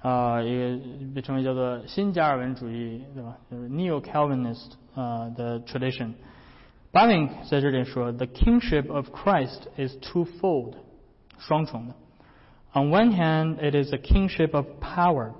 [0.00, 0.78] 啊一个
[1.14, 3.36] 被称为叫做新加尔文主义，对吧？
[3.50, 6.14] 就是 Neo Calvinist 啊的 tradition。
[6.90, 10.74] 巴文在这里说，The kingship of Christ is twofold，
[11.38, 11.94] 双重的。
[12.74, 15.32] On one hand, it is a kingship of power.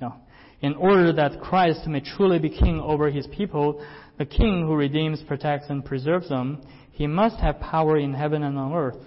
[0.00, 0.18] Now,
[0.60, 3.80] in order that Christ may truly be king over his people,
[4.16, 6.60] the king who redeems, protects, and preserves them,
[6.92, 8.98] he must have power in heaven and on earth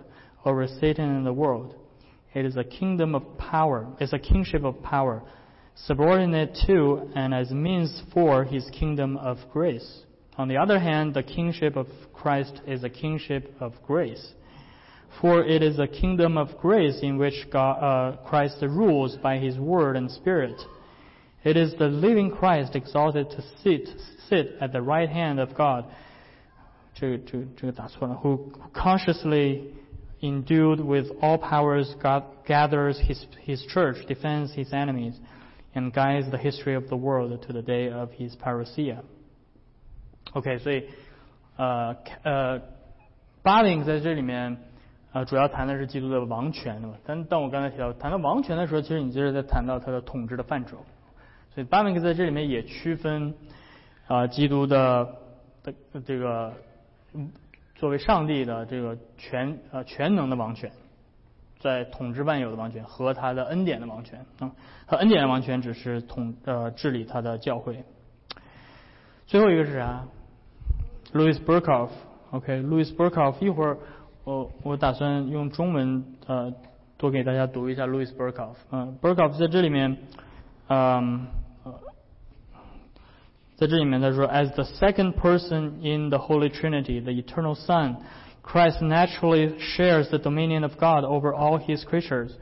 [0.45, 1.75] over Satan and the world.
[2.36, 3.86] It is a kingdom of power.
[3.98, 5.22] It's a kingship of power,
[5.74, 10.02] subordinate to and as means for his kingdom of grace.
[10.36, 14.34] On the other hand, the kingship of Christ is a kingship of grace.
[15.18, 19.56] For it is a kingdom of grace in which God, uh, Christ rules by his
[19.56, 20.60] word and spirit.
[21.42, 23.88] It is the living Christ exalted to sit,
[24.28, 25.86] sit at the right hand of God,
[27.00, 27.72] to, to, to,
[28.20, 29.72] who consciously
[30.21, 35.15] endued with all powers, God gathers his his church, defends his enemies,
[35.73, 38.97] and guides the history of the world to the day of his parousia.
[40.33, 40.83] OK，所以
[41.57, 42.61] 呃呃，
[43.41, 44.57] 巴林在这里面
[45.11, 46.97] 呃主要谈的是基督的王权，对吧？
[47.05, 50.77] 但当我刚才提到谈到王权的时候，其实你就是在谈到他的统治的范畴。
[51.53, 53.33] 所以巴林在这里面也区分
[54.07, 55.15] 啊基督的
[55.63, 55.73] 的
[56.05, 56.53] 这个
[57.76, 60.72] 作为上帝的这个全呃全能的王权，
[61.58, 64.50] 在统治万有的王权和他的恩典的王权啊，
[64.86, 67.84] 他恩典的王权只是统呃治理他的教会。
[69.26, 70.06] 最后一个是啥
[71.12, 73.78] ？Louis Berkhoff，OK，Louis Berkhoff，一会儿
[74.24, 76.52] 我我打算用中文呃
[76.96, 79.98] 多给大家读一下 Louis Berkhoff，嗯，Berkhoff 在这里面，
[80.68, 81.26] 嗯。
[83.55, 87.97] 在这里面他说，as the second person in the Holy Trinity, the eternal Son,
[88.41, 92.35] Christ naturally shares the dominion of God over all his creatures.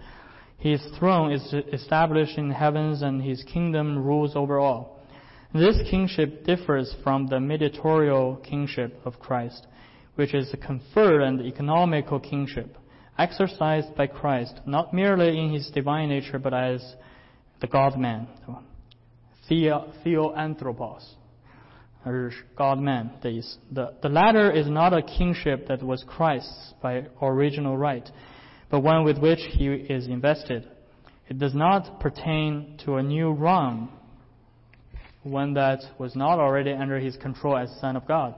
[0.59, 5.01] His throne is established in heavens and his kingdom rules over all.
[5.53, 9.67] This kingship differs from the mediatorial kingship of Christ,
[10.15, 12.77] which is a conferred and economical kingship,
[13.17, 16.95] exercised by Christ, not merely in his divine nature, but as
[17.59, 18.27] the God-man.
[19.48, 21.02] Theo, theoanthropos,
[22.06, 28.08] or God-man The, the latter is not a kingship that was Christ's by original right,
[28.70, 30.68] but one with which he is invested.
[31.28, 33.90] It does not pertain to a new realm,
[35.22, 38.34] one that was not already under his control as Son of God.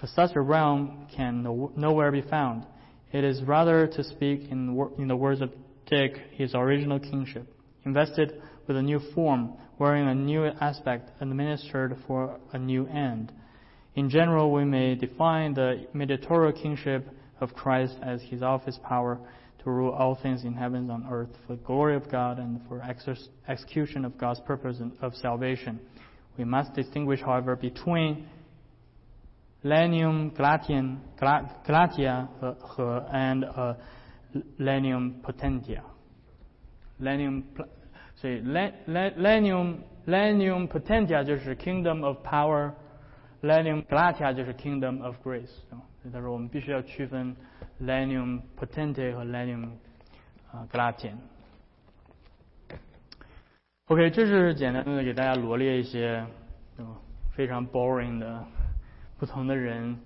[0.00, 2.64] For such a realm can no, nowhere be found.
[3.12, 5.52] It is rather to speak in, in the words of
[5.86, 7.46] Dick, his original kingship,
[7.84, 13.32] invested with a new form, wearing a new aspect, administered for a new end.
[13.94, 17.08] In general, we may define the mediatorial kingship
[17.40, 19.18] of Christ as his office power
[19.62, 22.60] to rule all things in heaven and on earth for the glory of God and
[22.68, 22.82] for
[23.48, 25.80] execution of God's purpose of salvation.
[26.36, 28.26] We must distinguish, however, between
[29.64, 32.28] Lenium Glatian, Glatia
[33.12, 33.74] and uh,
[34.58, 35.82] Lenium Potentia.
[37.00, 37.44] Lenium
[38.24, 45.50] 所以 Lenium Lenium Potentia 就是 Kingdom of Power，Lenium Glatia 就是 Kingdom of Grace。
[45.68, 47.36] 所以他说我们必须要区分
[47.82, 49.72] Lenium Potente 和 Lenium
[50.50, 51.16] 啊 Glatian。
[53.88, 56.24] OK，这是简单的给大家罗列一些
[57.32, 58.42] 非常 boring 的
[59.18, 59.98] 不同的人，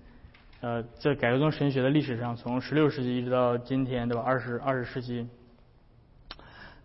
[0.59, 4.23] 呃，在改革宗神学的历史上，从16世纪一直到今天，对吧？
[4.25, 5.25] 二十二十世纪。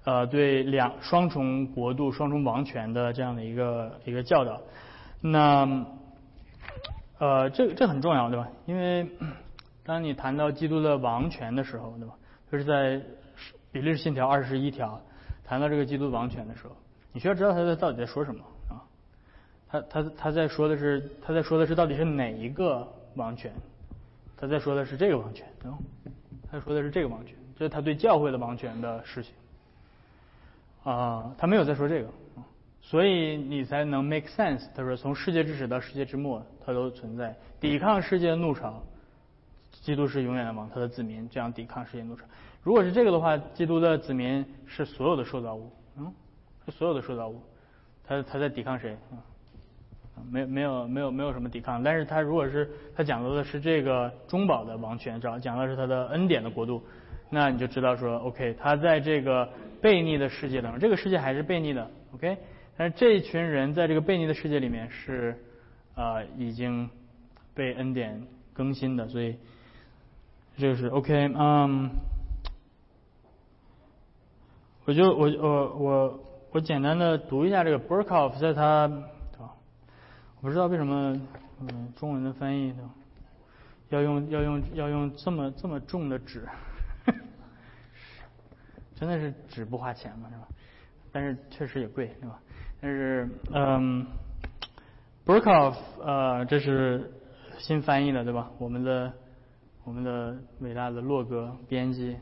[0.05, 4.61] 呃，对两双重国度、双重王权的这样的一个一个教导，
[5.21, 5.87] 那
[7.19, 8.47] 呃，这这很重要，对吧？
[8.67, 9.09] 因为
[9.83, 12.15] 当你谈到基督的王权的时候，对吧？
[12.53, 13.01] 就是在
[13.73, 15.01] 比利时信条二十一条
[15.43, 16.77] 谈到这个基督王权的时候，
[17.13, 18.85] 你需要知道他在到底在说什么啊？
[19.69, 23.51] 他他他在说的是他在说的是到底是哪一个王权？
[24.37, 25.79] 他在说的是这个王权，对吧？
[26.51, 29.33] 他说的是这个王权，这是他对教会的王权的事情。
[30.85, 32.09] 啊，他没有在说这个，
[32.81, 34.67] 所以你才能 make sense。
[34.75, 38.83] 他说，从世界之始到世界之末，它都存在抵抗世界的怒潮。
[39.83, 42.25] 基督是永远的王，他的子民这样抵抗世界怒潮。
[42.63, 46.13] 如果是这个的话，基督的子民是所有的受造物，嗯，
[46.65, 47.41] 是所有的受造物。
[48.07, 48.97] 他他在抵抗谁？
[49.11, 51.83] 啊，没没有没有没有什么抵抗。
[51.83, 56.83] 但是他如果是他讲到的是这个中保的王权，讲讲的是他的恩典的国度，
[57.31, 59.49] 那你就知道说，OK，他在这个。
[59.85, 62.39] 悖逆的世界当中，这个世界还是悖逆的，OK？
[62.75, 65.39] 但是这一群人在这个悖逆的世界里面是，
[65.95, 66.89] 呃，已经
[67.53, 69.37] 被恩典更新的，所以
[70.57, 71.31] 这个是 OK。
[71.37, 71.91] 嗯，
[74.87, 76.21] 我就我我我
[76.53, 78.91] 我简单的读一下这个 Berkhoff 在他，
[79.39, 81.21] 我不知道为什么
[81.61, 82.75] 嗯中文的翻译
[83.91, 86.49] 要用要用要用这么这么重的纸。
[88.95, 90.49] 真的是纸不花钱嘛，是吧？
[91.13, 92.41] 但是确实也贵，是吧？
[92.81, 94.07] 但是，嗯
[95.25, 97.13] ，Burkoff，呃，这是
[97.59, 98.51] 新翻译的，对吧？
[98.59, 99.13] 我们的
[99.85, 102.17] 我们的伟大的洛格编辑，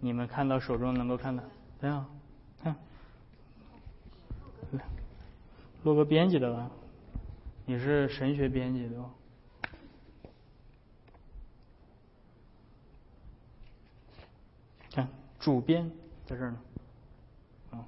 [0.00, 1.42] 你们看到手中能够看到，
[1.78, 2.06] 怎样？
[2.62, 2.74] 看，
[5.84, 6.70] 洛格编辑的吧？
[7.64, 9.10] 你是神学编辑对吧？
[14.92, 15.90] 看，主编
[16.24, 16.58] 在这儿呢。
[17.72, 17.78] 啊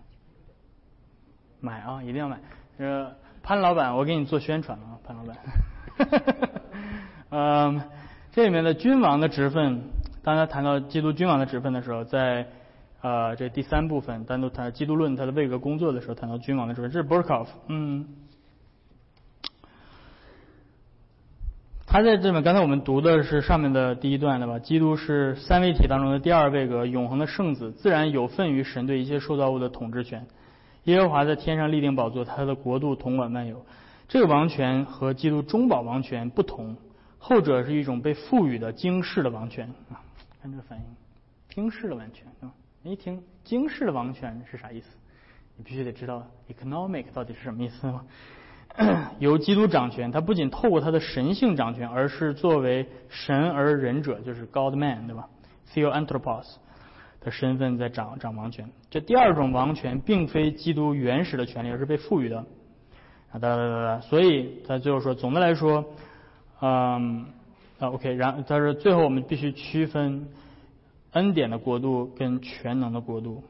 [1.61, 2.39] 买啊，一定要买。
[2.79, 5.37] 呃，潘老板，我给你做宣传啊，潘老板。
[7.31, 7.83] 嗯，
[8.31, 9.83] 这里面的君王的职分，
[10.23, 12.47] 当他谈到基督君王的职分的时候，在
[13.01, 17.49] 呃这第三部分单独谈基督论他的位格工作的时候，谈到君王的职分，这是 Burkoff，。
[17.67, 18.07] 嗯，
[21.91, 24.59] 他在这边刚才我们读的是上面的第一段对吧？
[24.59, 30.27] 基督是三位体当中的第二位格，永恒的圣子，自然有份于神对一切受造物的统治权。
[30.85, 33.65] 耶和华在天上立定宝座，他的国度统管万有。
[34.07, 36.77] 这个王权和基督中保王权不同，
[37.19, 39.97] 后者是一种被赋予的经世的王权啊。
[40.43, 40.85] 看这个反应，
[41.49, 42.53] 经世的王权啊。
[42.83, 44.89] 一听经世的王权是啥意思？
[45.57, 48.05] 你必须得知道 economic 到底是什么意思吗？
[49.19, 55.29] 由基督掌权，他不仅透过他的神性掌权，而是作为神而人者，就是 God Man 对吧
[55.75, 56.47] ？Theoanthropos。
[57.21, 62.39] 的身份在掌掌王权，这第二种王权并非基督原始的权利，而是被赋予的
[63.33, 65.85] 啊哒哒哒哒，所以他最后说，总的来说，
[66.61, 67.27] 嗯
[67.81, 70.29] 啊 OK，然他说最后我们必须区分
[71.11, 73.43] 恩典的国度跟全能的国度。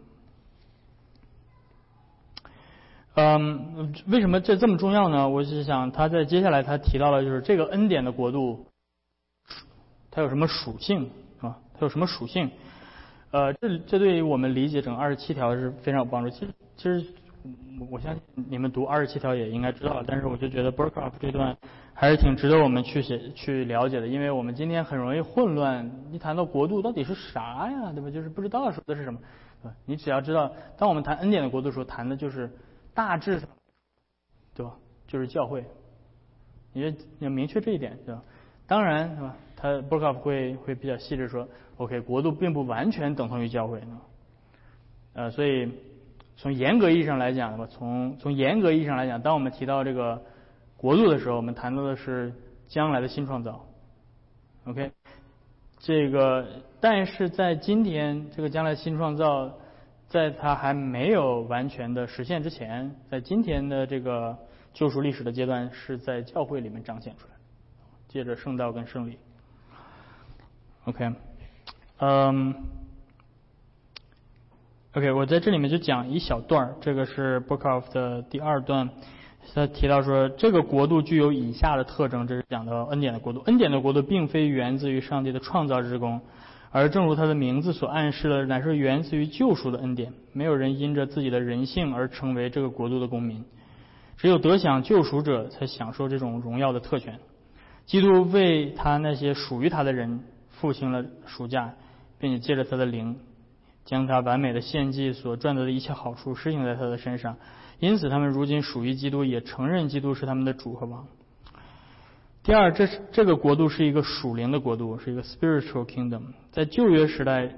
[3.20, 5.28] 嗯，为什么这这么重要呢？
[5.28, 8.64] 我是想他在接下来他提到了就是这个恩典的国度，
[10.08, 11.58] 它有什么属性啊？
[11.74, 12.48] 它有什么属性？
[13.32, 16.30] 呃，这这对于我们理解整个二十七条是非常有帮助。
[16.30, 17.04] 其实，其实
[17.90, 21.56] 我相信你们读二十七条也应该知道，但是我就觉得 b u r k h o f 这段
[21.94, 25.90] 还是挺值得我们去写、去了解的，因为我们今天很容易混乱。
[26.12, 28.08] 一谈到国度到底是啥呀，对吧？
[28.12, 29.18] 就是不知道说的是什么。
[29.86, 32.48] 你只要知道，当我们谈恩典的国度时候，谈的就是
[32.98, 33.40] 大致，
[34.56, 34.74] 对吧？
[35.06, 35.64] 就是教会。
[36.72, 38.24] 你要要明确这一点，对吧？
[38.66, 39.36] 当然，是吧？
[39.54, 41.48] 他 book o f 会会比较细致说。
[41.76, 43.80] OK，国度并不完全等同于教会，
[45.12, 45.72] 呃，所以
[46.36, 50.20] 从严格意义上来讲，吧，从从严格意义上来讲，当我们提到这个
[50.76, 52.32] 国度的时候，我们谈到的是
[52.66, 53.64] 将来的新创造。
[54.64, 54.90] OK，
[55.78, 56.48] 这个
[56.80, 59.57] 但是在今天这个将来新创造，
[60.08, 64.36] 在它还没有完全的实现之前，在今天的这个
[64.72, 67.34] 救赎历史的阶段，是在教会里面彰显出来，
[68.08, 69.18] 借着圣道跟胜利。
[70.84, 71.12] OK。
[72.00, 72.54] 嗯
[74.94, 78.88] ，OK，我在这里面就讲一小段这个是 Book of 的第二段，
[79.52, 83.40] 他提到说这个国度具有以下的特征，这是讲到恩典的国度。
[83.46, 86.20] 恩典的国度并非源自于上帝的创造之功，
[86.70, 90.12] 而正如他的名字所暗示的，乃是源自于救赎的恩典。
[90.32, 93.44] 没有人因着自己的人性而成为这个国度的公民，
[94.16, 97.18] 只有得享救赎者才享受这种荣耀的特权。
[97.86, 101.74] 基督为他那些属于他的人付清了赎价。
[102.20, 103.16] 并且借着他的灵，
[103.84, 107.36] 将他完美的献祭所赚得的一切好处施行在他的身上，
[107.78, 111.06] 因此他们如今属于基督，也承认基督是他们的主和王。
[112.48, 116.22] 第二，这是这个国度是一个属灵的国度，是一个 spiritual kingdom。
[116.50, 117.50] 在旧约时代，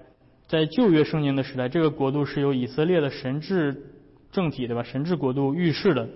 [0.49, 3.85] 在旧约圣经的时代，这个国度是由以色列的神治
[4.33, 4.83] 政体，对吧？
[4.83, 6.09] 神治国度预示的。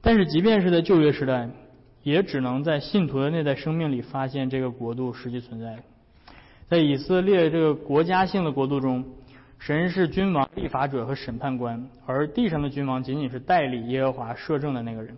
[0.00, 1.50] 但是，即便是在旧约时代，
[2.02, 5.76] 也只能在信徒的内在生命里发现这个国度实际存在。
[6.70, 9.04] 在以色列这个国家性的国度中，
[9.58, 15.14] 神是君王、立法者和审判官，而地上的君王仅仅是代理耶和华摄政的那个人，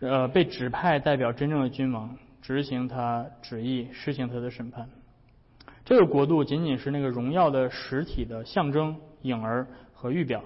[0.00, 4.88] 呃，被指派代表真正的君王执行他旨意、施行他的审判。
[5.84, 10.44] 这个国度仅仅是那个荣耀的实体的象征、影儿和预表，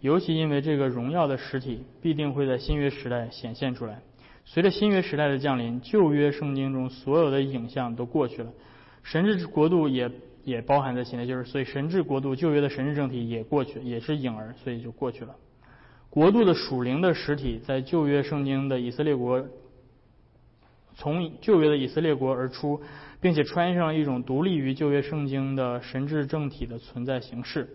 [0.00, 4.02] 尤其因为这个荣耀的实体必定会在新约时代显现出来。
[4.44, 8.50] 随着新约时代的降临，旧约圣经中所有的影像都过去了。
[9.04, 10.10] 神治国度也
[10.44, 15.34] 也包含在其内，就是所以神治国度旧约的神治政体也过去，也是影儿，所以就过去了。
[16.12, 19.42] 国度的属灵的实体在旧约圣经的以色列国，
[20.94, 22.82] 从旧约的以色列国而出，
[23.18, 27.66] 并且穿上一种独立于旧约圣经的神治政体的存在形式。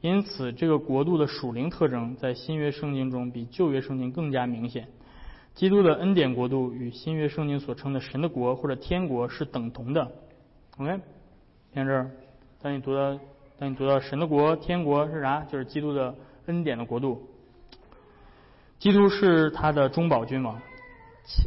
[0.00, 4.88] 因此，这个国度的属灵特征在新约圣经中比旧约圣经更加明显。
[5.54, 10.10] 基督的恩典国度与新约圣经所称的神的国或者天国是等同的。
[10.78, 10.98] OK，
[11.72, 12.10] 听这儿，
[12.60, 13.16] 当你读到
[13.56, 15.42] 当你读到神的国、天国是啥？
[15.44, 16.12] 就是基督的
[16.46, 17.27] 恩典的国度。
[18.78, 20.60] 基督是他的中保君王。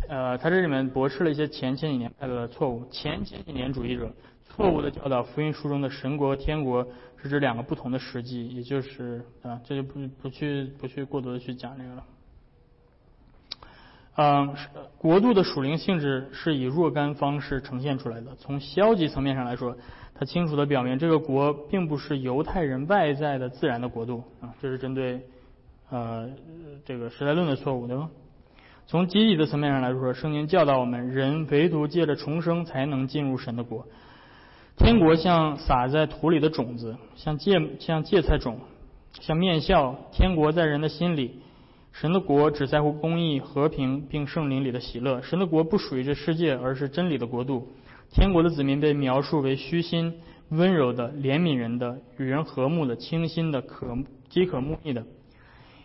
[0.10, 2.86] 呃，他这里面驳斥了一些前千几年派的错误。
[2.92, 4.12] 前千几年主义者
[4.46, 6.86] 错误的教导福音书中的神国和、天国
[7.18, 12.04] 是指两个不同的实际，也就是啊，这就不不去不去过多的去讲这个了。
[14.18, 14.56] 嗯，
[14.98, 18.36] 国度的属灵性质是以若干方式呈现出来的。
[18.36, 19.76] 从消极层面上来说，
[20.14, 25.26] 它清楚的表明这个国并不是犹太人外在的自然的国度啊，这是针对
[25.92, 26.28] 呃
[26.84, 28.10] 这个时代论的错误，对吧？
[28.88, 33.86] 从积极的层面上来说，圣经教导我们，人唯独借着重生才能进入神的国。
[34.78, 38.60] 天国像撒在土里的种子，像芥像芥菜种，
[39.20, 39.96] 像面笑。
[40.12, 41.40] 天国在人的心里。
[41.94, 45.22] 神的国只在乎公义、和平，并圣灵里的喜乐。
[45.22, 47.68] 神的国不属于这世界，而是真理的国度。
[48.12, 53.88] 天国的子民被描述为虚心、温柔的、怜悯人的、与人和睦的、清新的、可
[54.30, 55.06] 饥渴慕义的。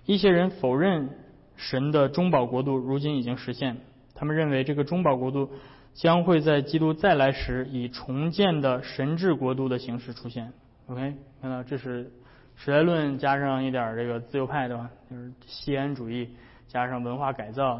[0.06, 1.10] 一些人否认
[1.56, 3.76] 神的中保国度如今已经实现，
[4.14, 5.50] 他们认为这个中保国度
[5.92, 10.52] 将会在基督再来时以重建的神治国度的形式出现。
[10.86, 12.10] OK，看到这是。
[12.58, 14.88] 时代论加上一点这个自由派，对吧？
[15.10, 16.30] 就是西安主义
[16.68, 17.78] 加上文化改造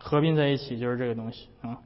[0.00, 1.78] 合并在一起，就是这个东西啊。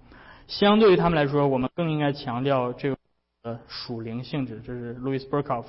[0.46, 2.96] 相对于他们来说，我们更应该强调这个
[3.42, 4.58] 呃属灵性质。
[4.64, 5.66] 这是 Louis Berkhof。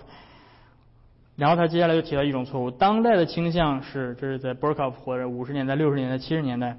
[1.35, 6.77] 然后他接下来又提到一种错误：当代的倾向是，这是在 Berkhof 活着五十年代、六十年代、七十年代，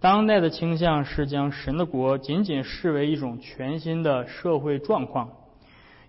[0.00, 5.30] 当代的倾向是将神的国仅仅视为一种全新的社会状况，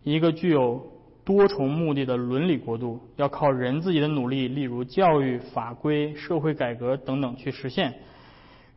[0.03, 0.91] 一个具有。
[1.25, 7.95] 多重目的的伦理国度要靠人自己的努力，例如教育、法规、社会改革等等去实现。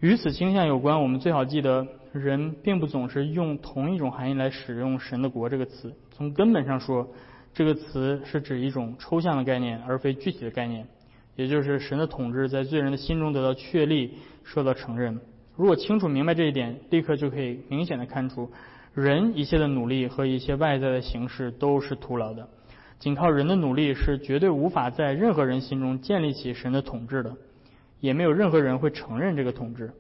[0.00, 5.94] 与此倾向有关，我们最好记得，人并不总是用同一种含义来使用“神的国”这个词。
[6.10, 7.06] 从根本上说，
[7.58, 10.86] 这个词是指一种抽象的概念，而非具体的概念。
[11.34, 14.12] 也就是神的统治在罪人的心中得到确立、
[14.44, 15.18] 受到承认。
[15.56, 18.48] 如果清楚明白这一点，立刻就可以明显的看出。
[18.94, 22.48] 人一切的努力和一切外在的形式都是徒劳的，
[23.00, 27.34] 仅靠人的努力是绝对无法在任何人心中建立起神的统治的，
[27.98, 29.90] 也没有任何人会承认这个统治。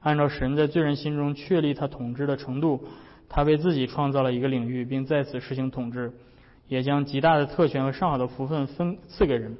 [0.00, 2.84] 按照神在罪人心中确立他统治的程度，
[3.26, 6.12] 他为自己创造了一个领域，并在此实行统治，
[6.68, 9.56] 也将极大的特权和上好的福分分赐给人。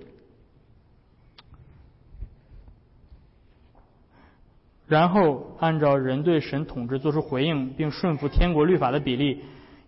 [4.89, 9.41] 然后按照人对神统治做出回应，并顺服天国律法的比例，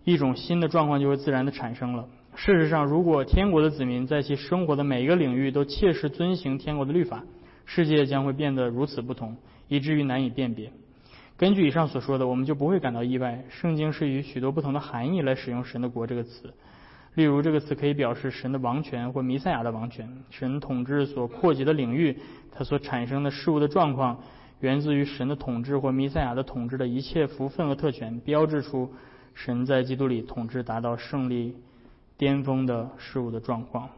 [0.03, 2.07] 一种新的状况就会自然的产生了。
[2.35, 7.23] 事实上，如果天国的子民在其生活的每一个领域都切实遵行天国的律法，
[7.65, 10.71] 世界将会变得如此不同，以至于难以辨别。
[11.37, 13.45] 根据以上所说的，我们就不会感到意外。
[13.49, 16.53] 圣经是以许多不同的含义来使用“神的国”这个词。
[17.19, 22.17] 例如，这个词可以表示神的王权或弥赛亚的王权，神统治所扩及的领域，
[22.49, 24.17] 它所产生的事物的状况。
[24.61, 28.93] 源自于神的统治或弥赛亚的统治的一切福分和特权，标志出
[29.35, 31.57] 神在基督里统治达到胜利
[32.17, 33.89] 巅峰的事物的状况。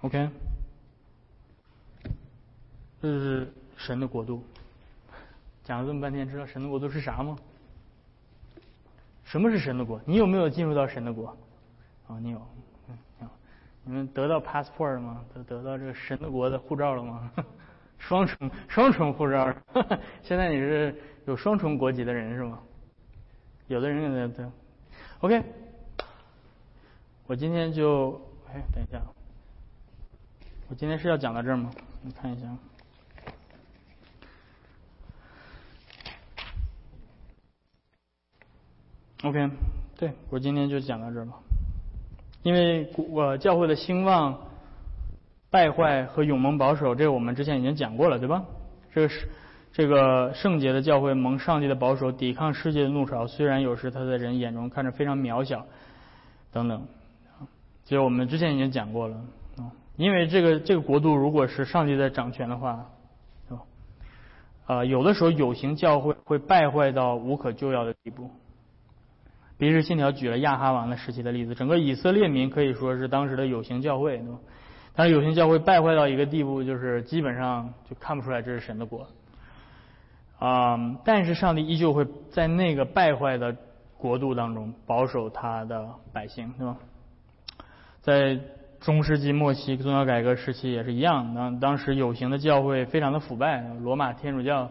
[0.00, 0.30] OK，
[3.02, 4.42] 这是神的国度。
[5.68, 7.36] 讲了这么半天，知道神的国度是啥吗？
[9.22, 10.00] 什么是神的国？
[10.06, 11.26] 你有没有进入到神的国？
[12.06, 12.40] 啊，你有
[12.88, 13.28] 嗯。
[13.84, 15.22] 你们得到 passport 了吗？
[15.34, 17.30] 得得到这个神的国的护照了吗？
[17.98, 19.54] 双重双重护照，
[20.24, 22.60] 现在你是有双重国籍的人是吗？
[23.66, 24.50] 有的人对对。
[25.20, 25.44] OK，
[27.26, 29.02] 我今天就哎，等一下，
[30.70, 31.70] 我今天是要讲到这儿吗？
[32.00, 32.46] 你看一下。
[39.24, 39.50] OK，
[39.96, 41.32] 对我今天就讲到这儿吧。
[42.44, 44.38] 因为我教会的兴旺、
[45.50, 48.44] 败坏和永蒙保守，这个我们之前已经讲过了，对吧？
[48.94, 49.28] 这个是
[49.72, 53.26] 这个圣洁的教会蒙上帝的保守，抵抗世界的怒潮。
[53.26, 55.66] 虽然有时他在人眼中看着非常渺小，
[56.52, 56.86] 等等，
[57.82, 59.20] 其实我们之前已经讲过了。
[59.96, 62.86] 因为这个这个国度如果是上帝在掌权的话，
[64.64, 68.30] 啊，有的时候有形教会会败坏到无可救药的地步。
[69.58, 74.38] 比日信条举了亚哈王的时期的例子，整个以色列民可以说是当时的有形教会，对吧？
[74.94, 79.06] 但是有形教会败坏到一个地步，就是基本上就看不出来这是神的国。
[80.38, 83.56] 啊，但是上帝依旧会在那个败坏的
[83.96, 86.76] 国度当中保守他的百姓，对吧？
[88.00, 88.38] 在
[88.80, 94.70] 中世纪末期宗教改革时期也是一样，当当时有形的教会非常的腐败，罗马天主教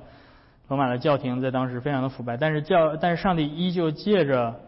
[0.69, 4.61] 罗马的教廷在当时非常的腐败，但是教但是上帝依旧借着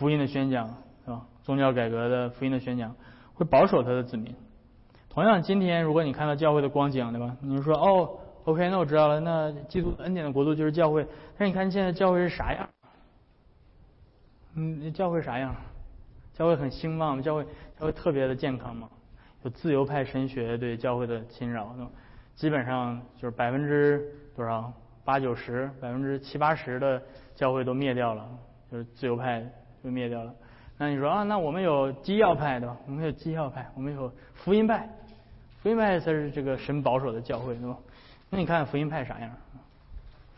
[0.00, 0.66] 福音的宣讲，
[1.04, 1.26] 是吧？
[1.42, 2.96] 宗教改革的福音的宣讲，
[3.34, 4.34] 会保守他的子民。
[5.10, 7.36] 同样，今天如果你看到教会的光景，对吧？
[7.42, 11.06] 你就说哦，OK，那我知道了，那基督恩典的国度就是教会。
[11.36, 12.66] 但你看现在教会是啥样？
[14.54, 15.54] 嗯，教会啥样？
[16.32, 17.44] 教会很兴旺，教会
[17.78, 18.88] 教会特别的健康嘛？
[19.42, 21.76] 有自由派神学对教会的侵扰，
[22.34, 24.02] 基本上就是百分之
[24.34, 24.72] 多少？
[25.04, 27.02] 八九十、百分之七八十的
[27.34, 28.26] 教会都灭掉了，
[28.70, 29.44] 就是自由派
[29.82, 30.34] 就灭掉了。
[30.78, 32.76] 那你说啊，那我们有基要派对吧？
[32.86, 34.88] 我们有基要派，我们有福音派，
[35.62, 37.76] 福音派才是这个神保守的教会对吧？
[38.30, 39.30] 那你看福音派啥样？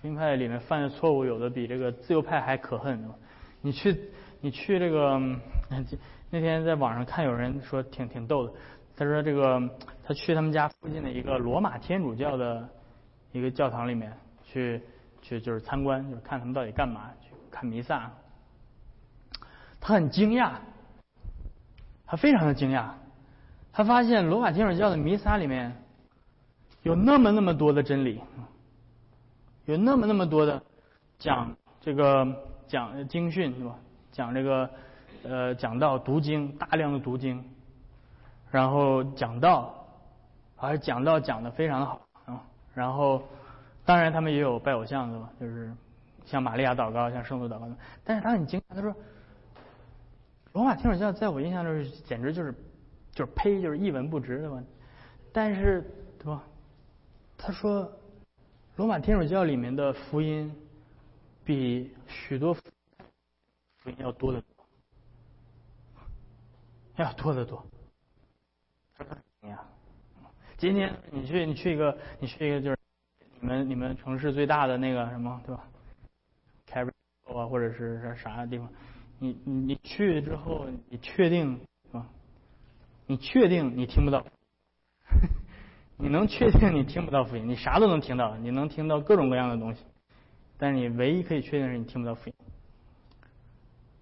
[0.01, 3.14] 福音派里面犯的错误有的比这个自由派还可恨对吧？
[3.61, 4.01] 你去
[4.40, 5.20] 你去这个
[6.30, 8.53] 那天在网上看有人说挺挺逗的，
[8.97, 9.62] 他说这个
[10.05, 12.68] 他去他们家附近的一个罗马天主教的
[13.32, 14.12] 一个教堂里面。
[14.45, 14.82] 去
[15.22, 18.12] 去就是参观，就是看他们到底干嘛，去看弥撒。
[19.82, 20.52] 他很惊讶，
[22.06, 22.90] 他非常的惊讶，
[23.72, 25.76] 他发现罗马天主教的弥撒里面
[26.82, 28.20] 有那么那么多的真理，
[29.64, 30.62] 有那么那么多的
[31.18, 32.26] 讲这个
[32.68, 33.76] 讲经训是吧？
[34.12, 34.70] 讲这个
[35.24, 37.44] 呃讲道读经，大量的读经，
[38.52, 39.74] 然后讲道，
[40.56, 42.40] 而讲道讲的非常的好啊，
[42.72, 43.22] 然后。
[43.84, 45.28] 当然，他们也有拜偶像，对吧？
[45.40, 45.74] 就是
[46.24, 47.66] 像玛利亚祷告，像圣徒祷告。
[48.04, 48.94] 但是他很惊讶，他说
[50.53, 52.53] ：“罗马天主教在我印象中简直就是
[53.11, 54.62] 就是呸，就是一文不值，的吧？”
[55.32, 55.82] 但是，
[56.18, 56.44] 对吧？
[57.38, 57.90] 他说，
[58.76, 60.55] 罗马天主教里面的福音
[61.44, 64.66] 比许多福音要多得多，
[66.96, 67.64] 要多得多。：“。
[70.59, 72.76] 今天你去，你去一个，你去一个就是。”
[73.40, 75.64] 你们你们城市最大的那个什么对吧
[76.68, 76.92] c a b r
[77.36, 78.68] 啊，或者是啥啥地方？
[79.22, 82.04] 你你你去之后，你确定是吧？
[83.06, 84.26] 你确定你听不到？
[85.96, 87.48] 你能确定你听不到福音？
[87.48, 89.84] 你啥都能听到，你能听到各种各样的东西，
[90.58, 92.34] 但是你唯一可以确定是你听不到福音。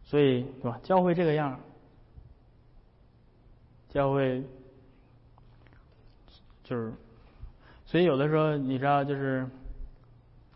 [0.04, 0.80] 所以对吧？
[0.82, 1.60] 教会这个样，
[3.90, 4.42] 教会
[6.64, 6.94] 就是。
[7.84, 9.46] 所以有的时候你知道，就是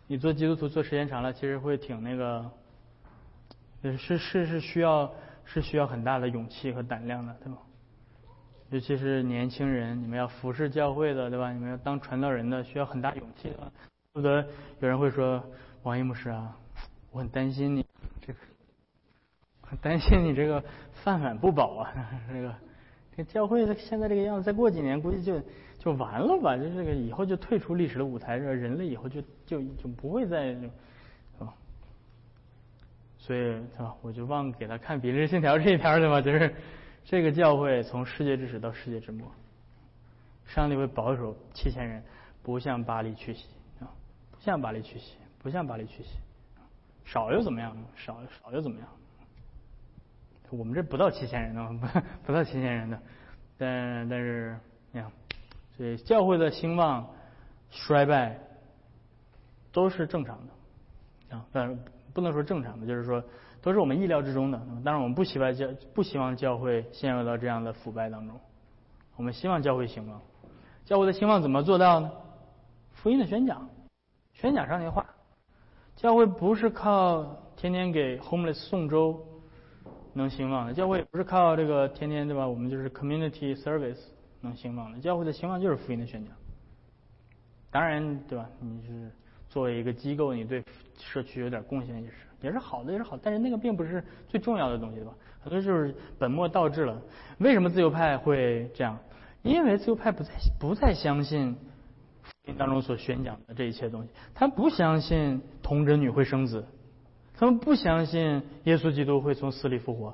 [0.06, 2.50] 你做基督徒做时间长了，其实会挺那个，
[3.96, 5.12] 是是是需要
[5.44, 7.58] 是需要很大的勇气和胆量的，对吧？
[8.70, 11.52] 尤其是年轻人，你们要服侍教会的，对吧？
[11.52, 13.72] 你们要当传道人的，需要很大勇气的。
[14.12, 14.46] 不得
[14.80, 15.44] 有人会说，
[15.82, 16.56] 王一牧师啊，
[17.10, 17.86] 我很担心你
[18.20, 18.38] 这个，
[19.60, 20.62] 很担心你这个
[21.02, 21.92] 饭碗不保啊，
[22.32, 22.54] 这个
[23.16, 25.40] 这教会现在这个样子，再过几年估计就。
[25.76, 30.56] 就完了吧，就这个以后就退出历史的舞台，这人类以后就就就不会再，
[33.24, 33.96] 所以是吧？
[34.02, 36.20] 我就忘给他看《比利时信条》这一篇对吧？
[36.20, 36.54] 就是
[37.06, 39.26] 这个教会从世界之始到世界之末，
[40.44, 42.04] 上帝会保守七千人，
[42.42, 43.46] 不向巴黎屈膝
[43.80, 43.88] 啊，
[44.30, 46.18] 不向巴黎屈膝，不向巴黎屈膝，
[47.06, 47.74] 少又怎么样？
[47.96, 48.88] 少少又怎么样？
[50.50, 53.00] 我们这不到七千人呢，不不到七千人的，
[53.56, 54.54] 但但是
[54.92, 55.10] 你看。
[55.76, 57.04] 所以教会的兴旺、
[57.68, 58.38] 衰败
[59.72, 61.76] 都是正常的啊，但是
[62.14, 63.22] 不能说正常的，就是说
[63.60, 64.58] 都是我们意料之中的。
[64.82, 68.40] 当然，我们不希望教不希望教会陷入到这样的腐败当中。
[69.16, 70.22] 我们希望教会兴旺。
[70.86, 72.10] 教会的兴旺怎么做到呢？
[72.92, 73.68] 福音的宣讲，
[74.32, 75.04] 宣讲上帝话。
[75.96, 79.20] 教会不是靠天天给 homeless 送粥
[80.14, 82.46] 能兴旺的，教会不是靠这个天天对吧？
[82.46, 84.00] 我们就是 community service。
[84.40, 86.36] 能兴旺的教会的兴旺就是福音的宣讲，
[87.70, 88.46] 当然对吧？
[88.60, 89.10] 你是
[89.54, 90.64] 作为一个机构，你对
[90.98, 95.14] 社区有点贡献也是也是好的也是好，但是那个并不是最重要的东西对吧？
[95.40, 97.00] 很多就是本末倒置了。
[97.38, 98.98] 为什么自由派会这样？
[99.42, 101.54] 因为自由派不再不再相信
[102.22, 106.66] 福音当中所宣讲的这一切东西，他们不相信童贞女会生子，
[107.36, 110.12] 他们不相信耶稣基督会从死里复活。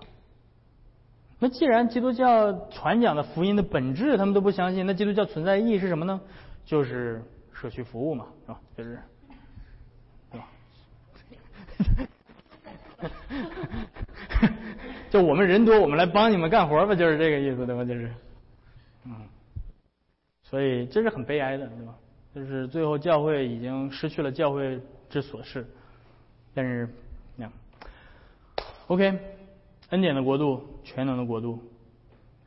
[1.39, 6.21] 那既然基督教传讲的福音的本质他们都不相信，那基督教存在意义是什么呢？
[6.67, 7.23] 就是
[7.53, 8.61] 社区服务嘛，是吧？
[8.77, 8.99] 就是，
[15.11, 17.85] 就我们人多，我们来帮你们干活吧，就是这个意思，对吧？
[17.85, 18.13] 就是，
[19.05, 19.13] 嗯，
[20.43, 21.95] 所以这是很悲哀的，对吧？
[22.35, 25.67] 就是最后教会已经失去了教会之所是，
[26.55, 26.89] 但是，
[27.37, 27.51] 那
[28.87, 29.19] ，OK。
[29.91, 31.61] 恩典的国度，全能的国度，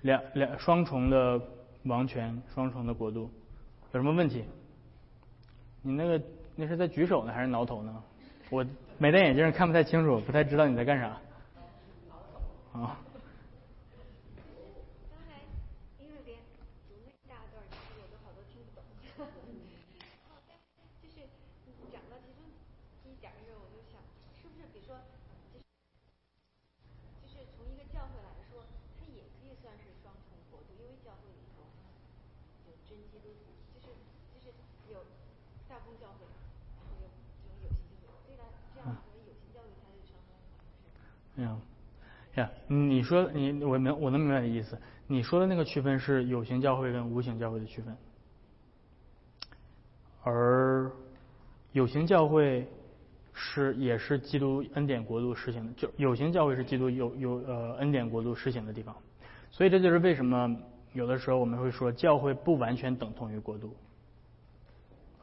[0.03, 1.41] 两两双重的
[1.83, 3.29] 王权，双重的国度，
[3.91, 4.45] 有什么问题？
[5.81, 6.21] 你那个
[6.55, 8.01] 那是在举手呢还是挠头呢？
[8.53, 8.63] 我
[8.99, 11.19] 没戴眼镜看不太清楚，不太知道你在干啥。
[12.73, 12.99] 啊。
[42.69, 44.79] 嗯，呀，你说你我明我能明白你的意思。
[45.07, 47.93] 你说的那个区分是有形教会跟无形教会的区分，
[50.23, 50.89] 而
[51.73, 52.65] 有形教会
[53.33, 58.95] 是也是基督恩典国度实行的，就有形教会是基督有有呃恩典国度实行的地方。
[59.51, 60.55] 所以这就是为什么
[60.93, 63.75] 有的时候我们会说教会不完全等同于国度。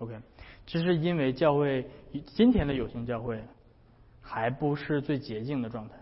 [0.00, 0.20] OK，
[0.66, 1.88] 这是因为教会
[2.26, 3.42] 今天的有形教会
[4.20, 5.94] 还不是最洁净的状态。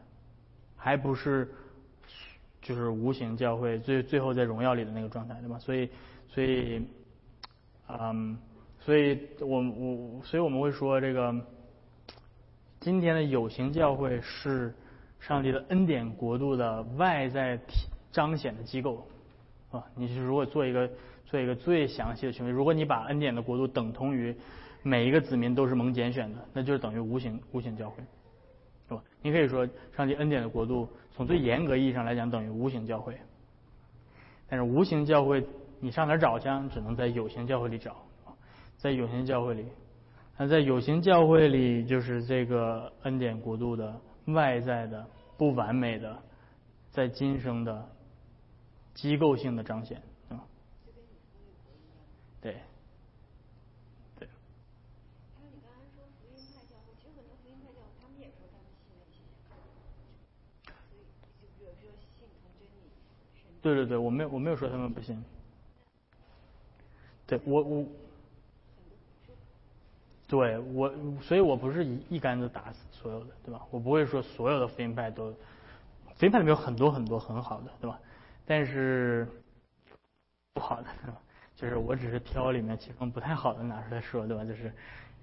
[0.81, 1.53] 还不是，
[2.61, 5.59] 就是无形教会最最后在荣耀里的那个状态，对吧？
[5.59, 5.89] 所以，
[6.29, 6.83] 所以，
[7.89, 8.37] 嗯，
[8.81, 11.35] 所以我我所以我们会说，这个
[12.81, 14.75] 今天的有形教会是
[15.21, 17.59] 上帝的恩典国度的外在
[18.13, 19.07] 彰显的机构
[19.71, 19.85] 啊。
[19.95, 20.91] 你是如果做一个
[21.25, 24.35] 做一个最详细的区分，如果你把恩典的国度等同于
[24.83, 28.03] 每一个子民都是蒙拣选的，那就是等于无形无形教会。
[28.89, 29.03] 是吧？
[29.21, 30.89] 你可以说，上帝恩典的国度，
[31.19, 33.19] 从最严格意义上来讲，等于无形教会。
[34.49, 35.45] 但是无形教会，
[35.81, 36.49] 你上哪找去？
[36.73, 37.97] 只能在有形教会里找。
[38.77, 39.67] 在有形教会里，
[40.37, 45.05] 那在有形教会里，就是这个恩典国度的外在的、
[45.37, 46.17] 不完美的，
[46.93, 47.85] 在今生的
[48.95, 50.01] 机构性的彰显
[63.75, 65.23] 对对对，我没有我没有说他们不行。
[67.27, 67.85] 对我我，
[70.27, 70.91] 对我，
[71.21, 73.61] 所以我不是一一竿子打死所有的，对吧？
[73.71, 75.31] 我不会说所有的福音派都，
[76.17, 78.01] 福音派里面有很多很多很好的，对吧？
[78.47, 79.29] 但是
[80.55, 81.21] 不好的，对吧？
[81.55, 84.45] 就是我只是挑里面其中不太好的拿出来说，对吧？
[84.45, 84.73] 就是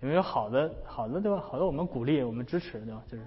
[0.01, 1.39] 因为有好的好的，对吧？
[1.39, 3.01] 好的我们鼓励，我们支持，对吧？
[3.07, 3.25] 就是。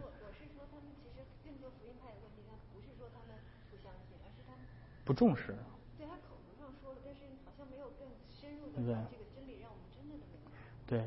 [5.09, 5.57] 不重视。
[5.97, 10.53] 对他口头上说了，但是好像没有更深入的把这个真理让我们真正的明白。
[10.87, 11.03] 对，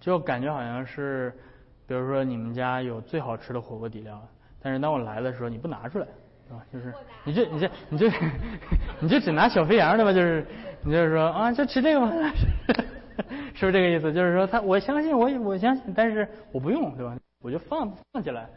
[0.00, 1.32] 就感觉好像是，
[1.86, 4.20] 比如说你们家有最好吃的火锅底料，
[4.60, 6.06] 但是当我来的时候你不拿出来，
[6.48, 6.66] 对吧？
[6.72, 6.92] 就是
[7.22, 8.10] 你这你这你这
[8.98, 10.12] 你就只拿小肥羊对吧？
[10.12, 10.44] 就是
[10.82, 12.10] 你就是说啊，就吃这个吧？
[13.54, 14.12] 是不是这个意思？
[14.12, 17.16] 就是说他我相信我我相信，但是我不用对吧？
[17.40, 18.48] 我就放放起来，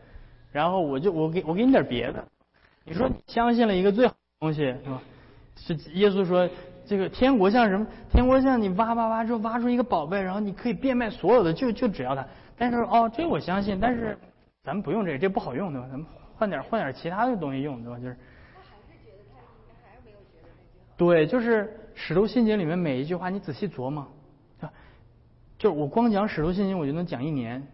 [0.52, 2.26] 然后我就我给我给你点别的。
[2.84, 4.16] 你说你相信了一个最好。
[4.40, 5.02] 东西是吧？
[5.56, 6.50] 是耶稣说，
[6.86, 7.88] 这个天国像什么？
[8.12, 12.26] 天国像你挖挖挖之后挖出一个宝贝，然后你可以变卖所有的，就就只要它。
[12.58, 14.18] 但是哦，这我相信，但是
[14.64, 15.88] 咱们不用这个，这不好用对吧？
[15.90, 16.06] 咱们
[16.38, 17.98] 换点换点其他的东西用对吧？
[17.98, 18.16] 就是。
[18.54, 20.50] 他还是觉得他应该还是没有觉得
[20.98, 21.64] 对，就是
[21.96, 24.06] 《使徒信经》里面每一句话，你仔细琢磨，
[24.60, 24.70] 啊，
[25.58, 27.66] 就我光讲《使徒信经》，我就能讲一年，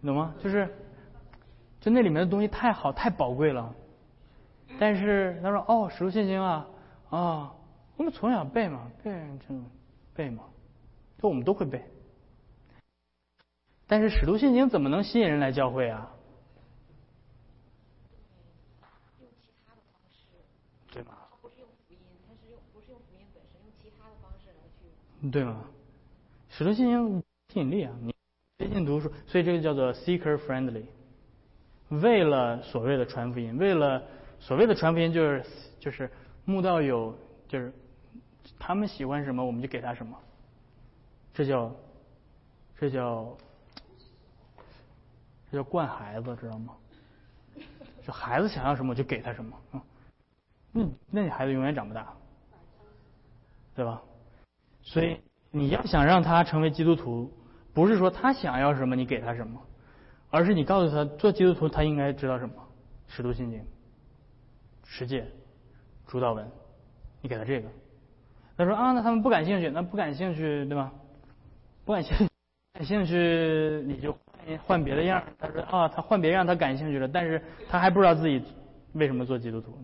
[0.00, 0.34] 你懂吗？
[0.42, 0.68] 就是，
[1.80, 3.74] 就那里面的东西太好，太宝贵了。
[4.78, 6.66] 但是他说：“哦，使徒信经啊，
[7.10, 7.54] 啊，
[7.96, 9.12] 我们从小背嘛，背
[9.48, 9.54] 就
[10.12, 10.42] 背嘛，
[11.18, 11.80] 就我们都会背。
[13.86, 16.10] 但是使徒信经怎么能吸引人来教会啊？
[19.20, 20.26] 用其他的方式，
[20.92, 21.12] 对吗？
[21.40, 25.30] 不是用福音，他是用不是用福音本身，用其他的方式来去。
[25.30, 25.64] 对吗？
[26.48, 28.12] 使徒信经吸引力啊，你
[28.58, 30.86] 最近读书，所以这个叫做 seeker friendly。
[31.90, 34.02] 为了所谓的传福音，为了。
[34.42, 35.44] 所谓的传福音就是
[35.78, 36.10] 就是
[36.44, 37.16] 慕道友
[37.46, 37.72] 就是
[38.58, 40.18] 他们喜欢什么我们就给他什么，
[41.32, 41.72] 这叫
[42.76, 43.36] 这叫
[45.48, 46.74] 这叫惯孩子知道吗？
[48.04, 49.80] 就孩子想要什么就给他什么啊，
[50.72, 52.12] 那那你孩子永远长不大，
[53.76, 54.02] 对吧？
[54.82, 55.20] 所以
[55.52, 57.32] 你要想让他成为基督徒，
[57.72, 59.62] 不是说他想要什么你给他什么，
[60.30, 62.54] 而是你告诉他做基督徒他应该知道什么，
[63.06, 63.64] 使徒信经。
[64.84, 65.24] 世界
[66.06, 66.46] 主导文，
[67.20, 67.68] 你给他这个，
[68.56, 70.92] 他说啊，那他们不感兴趣，那不感兴趣对吧？
[71.84, 72.28] 不感兴趣
[72.74, 78.42] 感兴趣，你就换换别的样他说啊，他换别样他感兴趣了，但是他还不知道自己
[78.92, 79.76] 为什么做基督徒，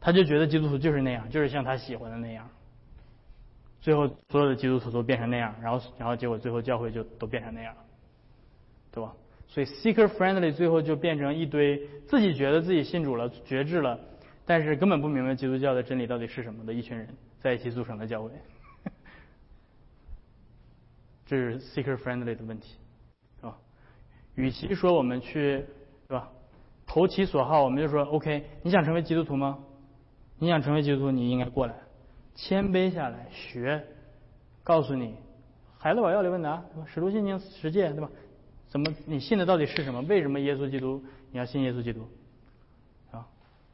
[0.00, 2.48] 他就觉得基督徒就是那样，就是像他喜欢的那样。
[3.80, 7.82] 最后所有的基督徒都变成那样，然后然后结果最后教会就都变成那样了，
[8.92, 9.12] 对吧？
[9.48, 13.98] 所以 seeker friendly 最后就变成一堆自己觉得自己信主了、觉知了，
[14.46, 17.08] 但是根本不明白基督教的真理到底是什么的一群人
[17.40, 18.30] 在一起组成的教会，
[21.26, 22.76] 这是 seeker friendly 的问题，
[23.40, 23.56] 是吧？
[24.34, 25.64] 与其说我们去，
[26.08, 26.30] 对吧？
[26.86, 29.58] 投其所好，我们就说 OK，你想成为基督徒吗？
[30.38, 31.74] 你想成为基督徒，你应该过来，
[32.34, 33.84] 谦卑下来学，
[34.64, 35.14] 告诉你，
[35.78, 38.10] 孩子，我要你问答，什么使徒信经十诫，对吧？
[38.68, 40.00] 怎么你信的到底是什么？
[40.02, 42.08] 为什么耶稣基督你要信耶稣基督？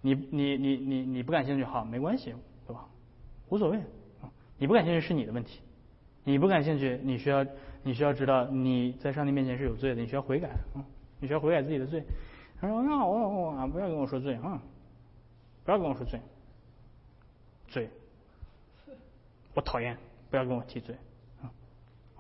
[0.07, 2.33] 你你你你你不感兴趣，好，没关系，
[2.65, 2.87] 对吧？
[3.49, 3.79] 无所谓，
[4.23, 5.59] 啊，你不感兴趣是你的问题，
[6.23, 7.45] 你不感兴趣，你需要
[7.83, 10.87] 你需要知道你在上帝面前是有罪的，你需要悔改，啊，
[11.19, 12.05] 你需要悔改自己的罪。
[12.61, 14.63] 他说那我我啊，不要跟我说罪啊，
[15.65, 16.21] 不要跟我说罪，
[17.67, 17.91] 罪，
[19.55, 19.99] 我讨厌，
[20.31, 20.95] 不要跟我提罪
[21.43, 21.51] 啊。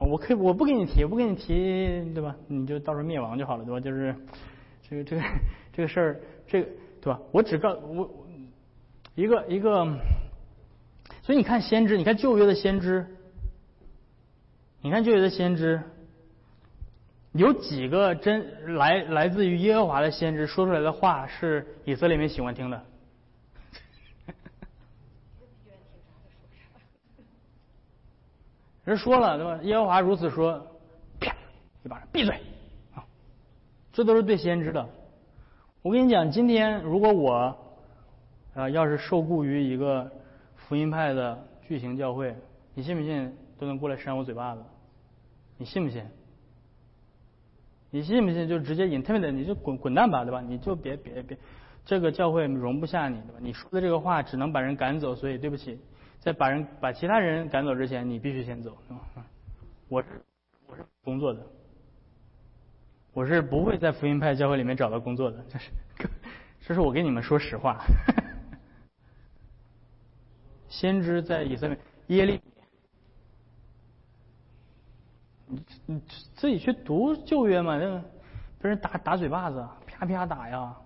[0.00, 2.36] 我可以，我不跟你提，不跟你提，对吧？
[2.48, 3.78] 你就到时候灭亡就好了，对吧？
[3.78, 4.14] 就是
[4.88, 5.22] 这个这个
[5.72, 6.68] 这个事儿，这个
[7.06, 7.20] 对吧？
[7.30, 8.26] 我只告我
[9.14, 9.84] 一个一个，
[11.22, 13.06] 所以你看先知，你看旧约的先知，
[14.80, 15.80] 你看旧约的先知，
[17.30, 22.82] 有几个真来来自于耶和华的先知说出来的话是以色列人喜欢听的？
[28.82, 29.60] 人说了对吧？
[29.62, 30.58] 耶和华如此说，
[31.20, 31.32] 啪
[31.84, 32.34] 一巴掌，闭嘴
[32.96, 33.06] 啊！
[33.92, 34.88] 这都是对先知的。
[35.86, 37.56] 我跟你讲，今天如果我
[38.54, 40.10] 啊要是受雇于一个
[40.56, 42.34] 福音派的巨型教会，
[42.74, 44.64] 你信不信都能过来扇我嘴巴子？
[45.56, 46.02] 你信不信？
[47.90, 50.40] 你信不信就直接 intimidate，你就滚滚蛋吧，对吧？
[50.40, 51.38] 你就别别别，
[51.84, 53.38] 这个教会容不下你，对吧？
[53.38, 55.78] 你说的这个话只能把人赶走，所以对不起。
[56.18, 59.24] 在把人把其他人赶走之前，你必须先走，是吧？
[59.88, 60.08] 我是
[60.66, 61.46] 我是工作的，
[63.16, 65.70] 我是不会在福音派教会里面找到工作的，这是
[66.60, 67.82] 这是我跟你们说实话。
[70.68, 72.42] 先知在以色列耶利，
[75.46, 76.02] 你你
[76.34, 77.98] 自己去读旧约嘛，那个
[78.60, 80.76] 被人打打嘴巴子，啪啪打呀，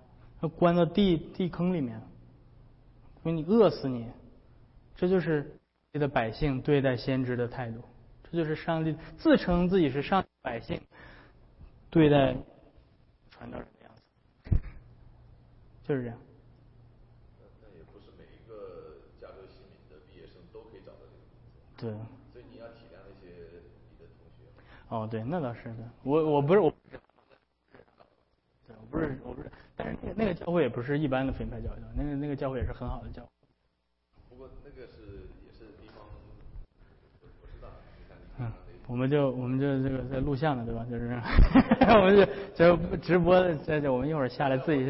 [0.57, 2.01] 关到地地坑里面，
[3.25, 4.07] 给你饿死你。
[4.95, 5.53] 这就是
[5.95, 7.83] 的百姓对待先知的态度，
[8.23, 10.81] 这就是上帝自称自己是上百姓
[11.91, 12.37] 对待
[13.31, 14.03] 传道人的样子，
[15.83, 16.17] 就是这样。
[17.61, 21.43] 那也不是每一个加州西敏的毕业生都可以找到这个工
[21.77, 21.91] 作。
[21.91, 21.91] 对。
[22.33, 23.27] 所以你要体谅那些
[23.91, 24.47] 你的同学。
[24.89, 25.91] 哦，对，那倒是的。
[26.05, 26.73] 我我不是我，
[28.67, 33.29] 对，我不是我不是，但是那个那个教会也不是一般的分派教会，那个那个教会也是很好的教。
[34.31, 35.29] 嗯，
[38.91, 40.85] 我们就我们就这个在录像呢对吧？
[40.91, 41.15] 就是，
[41.97, 44.85] 我们就就直播在这，我们一会儿下来自己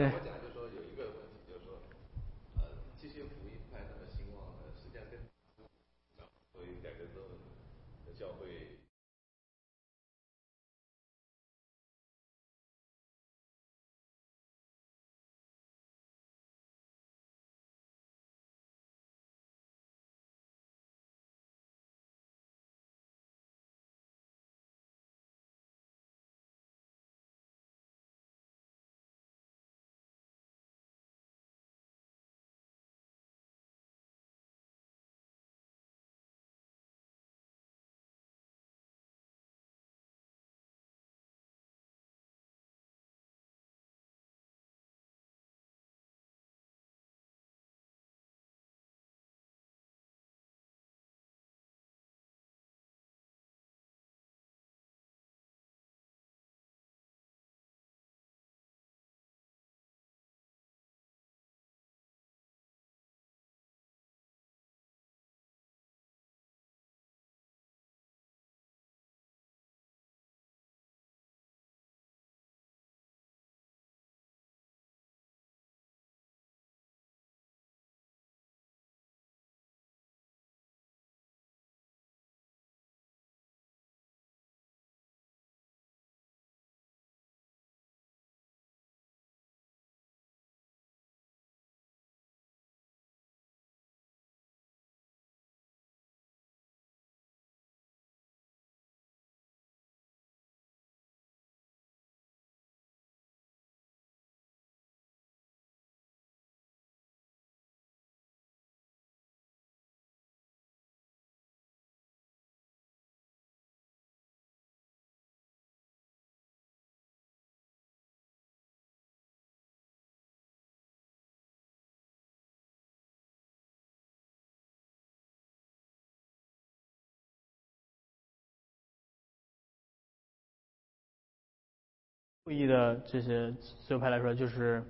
[132.47, 132.51] 去。
[132.51, 134.83] 右翼的这些自由派来说，就是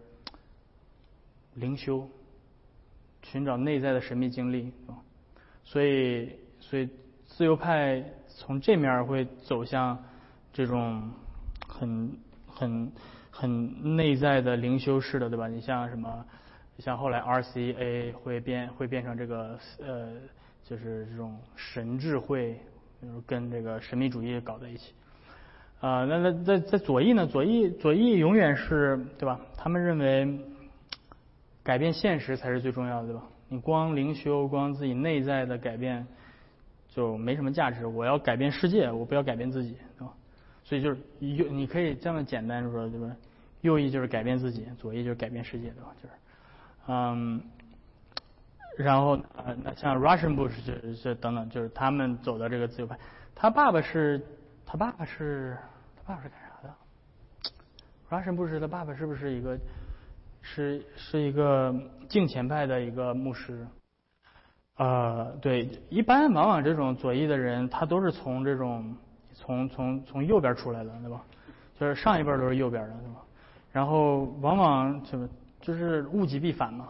[1.54, 2.08] 灵修，
[3.22, 4.72] 寻找内在的神秘经历。
[5.64, 6.30] 所以，
[6.60, 6.88] 所以
[7.26, 10.02] 自由派从这面会走向
[10.52, 11.10] 这种
[11.66, 12.92] 很很
[13.30, 15.48] 很内在的灵修式的，对吧？
[15.48, 16.24] 你像什么？
[16.78, 20.14] 像后来 RCA 会变会变成这个呃，
[20.64, 22.58] 就是这种神智慧，
[23.02, 24.94] 就是跟这个神秘主义搞在一起。
[25.80, 27.26] 啊，那那在在左翼呢？
[27.26, 29.40] 左翼左翼永远是对吧？
[29.56, 30.38] 他们认为
[31.62, 33.22] 改变现实才是最重要的，对吧？
[33.48, 36.06] 你光灵修，光自己内在的改变
[36.90, 37.86] 就没什么价值。
[37.86, 40.12] 我要改变世界，我不要改变自己，对吧？
[40.64, 43.06] 所以就是右，你可以这么简单说，对吧？
[43.62, 45.94] 右翼就是改变自己，左翼就是改变世界，对吧？
[46.02, 46.14] 就是，
[46.88, 47.40] 嗯，
[48.76, 52.98] 然后呃，那像 Russian Bush 是是等等，就是他们走的这个自由派。
[53.34, 54.20] 他爸爸是，
[54.66, 55.56] 他爸爸是。
[56.10, 56.74] 爸爸是干啥的
[58.10, 59.56] ？Russian 布什的爸爸是不是一个
[60.42, 61.72] 是是一个
[62.08, 63.64] 敬虔派的一个牧师？
[64.78, 68.92] 呃，对，一般往往这种左翼的人，他都是从这种
[69.34, 71.22] 从从从右边出来的，对吧？
[71.78, 73.20] 就是上一辈都是右边的，对吧？
[73.70, 75.28] 然后往往就
[75.60, 76.88] 就是物极必反嘛。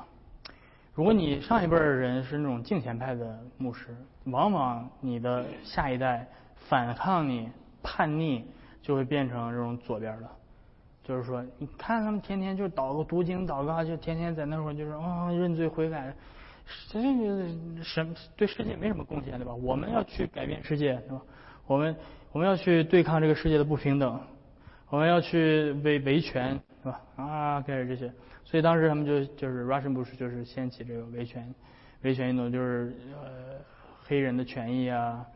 [0.94, 3.94] 如果你上一辈的人是那种敬虔派的牧师，
[4.24, 7.50] 往往你的下一代反抗你、
[7.82, 8.46] 叛逆。
[8.82, 10.28] 就会变成这种左边的，
[11.04, 16.14] 就是说，你看他们天天就祷个读经祷告，就天天在那会儿就是啊认罪悔改，
[16.88, 17.00] 这
[17.82, 19.54] 神对世界没什么贡献，对吧？
[19.54, 21.22] 我们要去改变世界，对吧？
[21.66, 21.94] 我们
[22.32, 24.20] 我们要去对抗这个世界的不平等，
[24.88, 27.00] 我们要去维维权，对吧？
[27.16, 28.12] 啊，开始这些，
[28.44, 31.54] 所以当时他们就就是 Russian Bush 就是掀起这个维权
[32.02, 33.58] 维权运动，就是呃
[34.04, 35.26] 黑人的权益啊，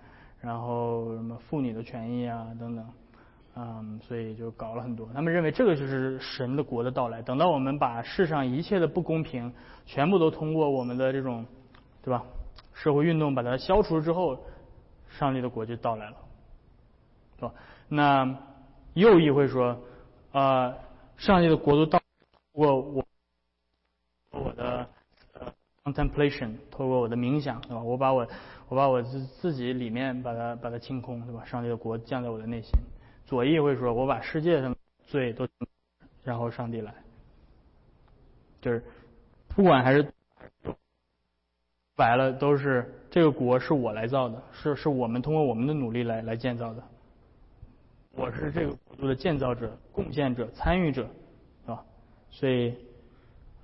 [0.41, 2.87] 然后什么妇女的权益啊等等。
[3.57, 5.09] 嗯，所以就搞了很多。
[5.15, 7.23] 他们认为这个就是神的国的到来。
[7.23, 9.53] 等到我们把世上一切的不公平
[9.87, 11.47] 全部都通过我们的这种，
[12.03, 12.25] 对吧？
[12.73, 14.37] 社会运动把它消除之后，
[15.09, 16.17] 上帝的国就到来了，
[17.37, 17.55] 是吧？
[17.89, 18.37] 那
[18.95, 19.79] 右翼会说，
[20.33, 20.75] 啊，
[21.17, 22.01] 上帝的国度到
[22.53, 23.07] 过我
[24.33, 24.89] 我的
[25.85, 27.81] contemplation，透过我的冥想，对吧？
[27.81, 28.27] 我把我
[28.69, 31.45] 我把我自自己里面把它把它清空，对吧？
[31.45, 32.73] 上帝的国降在我的内心。
[33.27, 35.49] 左翼会说：“我把世界上罪都，
[36.23, 36.95] 然后上帝来，
[38.61, 38.85] 就是
[39.49, 40.07] 不管还是
[41.97, 46.83] 白了，都是这个国是我来造的，是是我们通过我们的努力来来建造的。
[48.11, 51.09] 我是这个国度的建造者、贡献者、参与者，
[51.63, 51.85] 是吧？
[52.31, 52.75] 所以，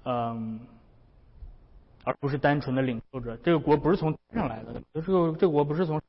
[0.04, 0.58] 嗯，
[2.02, 3.36] 而不是单纯的领受者。
[3.44, 6.00] 这个国不是从天上来的，这个这个国不是从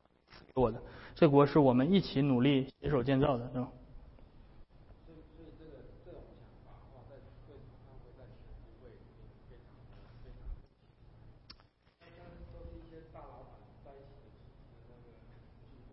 [0.55, 0.81] 给我的。”
[1.13, 3.69] 这国是我们一起努力携手建造的，对吧？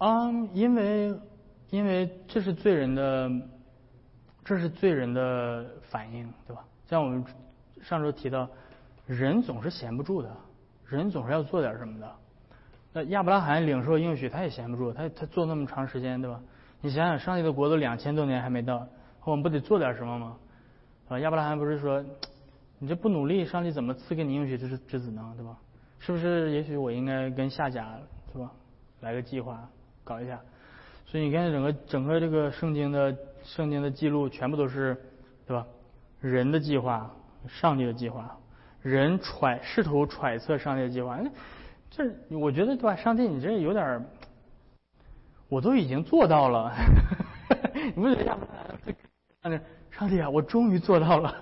[0.00, 1.12] 嗯，因为
[1.70, 3.28] 因为这是罪人的，
[4.44, 6.64] 这是罪人的反应，对吧？
[6.86, 7.24] 像我们
[7.82, 8.48] 上周提到，
[9.06, 10.34] 人总是闲不住的，
[10.86, 12.16] 人总是要做点什么的。
[12.92, 16.40] 那亚伯拉罕领受应许，他也闲不住，他他做那么长时间，对吧？
[16.80, 18.86] 你想想，上帝的国都两千多年还没到，
[19.24, 20.36] 我们不得做点什么吗？
[21.08, 22.04] 啊，亚伯拉罕不是说，
[22.78, 25.34] 你这不努力，上帝怎么赐给你应许之之子呢？
[25.36, 25.58] 对吧？
[25.98, 26.50] 是不是？
[26.52, 27.98] 也许我应该跟夏甲，
[28.32, 28.50] 是吧？
[29.00, 29.68] 来个计划，
[30.04, 30.40] 搞一下。
[31.06, 34.96] 所以你看，整个整个这个圣经的圣经的记录，全部都是，
[35.46, 35.66] 对吧？
[36.20, 37.10] 人的计划，
[37.46, 38.36] 上帝的计划，
[38.82, 41.18] 人揣试图揣测上帝的计划。
[41.90, 42.04] 这
[42.36, 42.94] 我觉得对吧？
[42.94, 44.04] 上帝，你这有点
[45.48, 46.72] 我都已经做到了，
[47.74, 48.46] 你不觉得亚伯
[49.90, 51.34] 上帝啊，我终于做到了，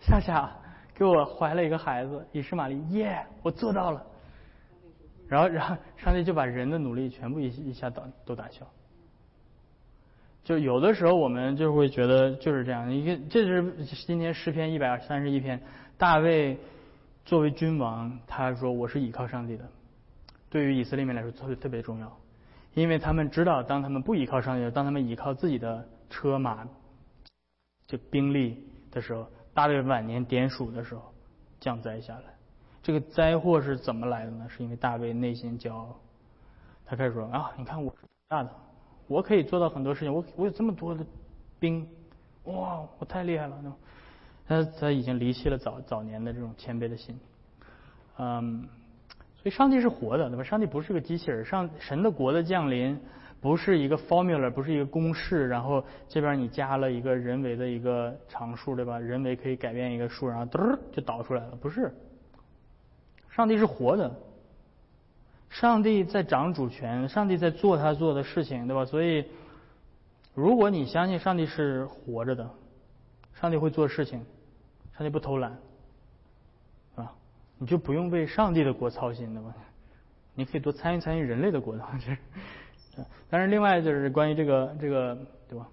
[0.00, 0.52] 夏夏
[0.94, 4.04] 给我怀了一个孩子，以实玛丽，耶，我做到了。
[5.26, 8.66] 然后，然后上帝就把人的努力全部一一下打都打消。
[10.44, 13.72] 就有的时候我们就会觉得就是这样，一个，这是
[14.06, 15.60] 今天诗篇一百三十一篇，
[15.96, 16.58] 大卫。
[17.24, 19.64] 作为君王，他说：“我是倚靠上帝的。”
[20.50, 22.18] 对于以色列民来说，特别特别重要，
[22.74, 26.66] 因为他们知道，当他们不依靠上帝，当他们依靠自己的车马、
[27.86, 31.02] 就兵力的时候，大卫晚年点数的时候，
[31.60, 32.24] 降灾下来。
[32.82, 34.46] 这个灾祸是怎么来的呢？
[34.48, 35.96] 是因为大卫内心骄傲，
[36.84, 38.50] 他开始说：“啊，你看我是大的，
[39.06, 41.06] 我可以做到很多事情，我我有这么多的
[41.60, 41.88] 兵，
[42.44, 43.56] 哇，我太厉害了。”
[44.52, 47.18] 他他已经离弃了早早年的这种谦卑的心，
[48.18, 48.68] 嗯，
[49.36, 50.44] 所以上帝是活的，对吧？
[50.44, 52.98] 上帝不是个机器人，上神的国的降临，
[53.40, 58.98] 不是一个 formula，不是一个公式，然后这边你加了一个人为的一个常数，对吧？
[58.98, 61.92] 人为可以改变一个数，然后嘚儿就导出来了，不是。
[63.30, 64.14] 上帝是活的，
[65.48, 68.84] 上帝在掌主权，上帝在做他做的事情，对吧？
[68.84, 69.24] 所以，
[70.34, 72.48] 如果你相信上帝是活着的，
[73.40, 74.24] 上帝会做事情，
[75.02, 75.58] 上帝不偷懒，
[76.94, 77.12] 啊，
[77.58, 79.52] 你就不用为上帝的国操心，对吧？
[80.36, 83.02] 你可以多参与参与人类的国，这。
[83.28, 85.68] 但是另外就是关于这个这个对吧？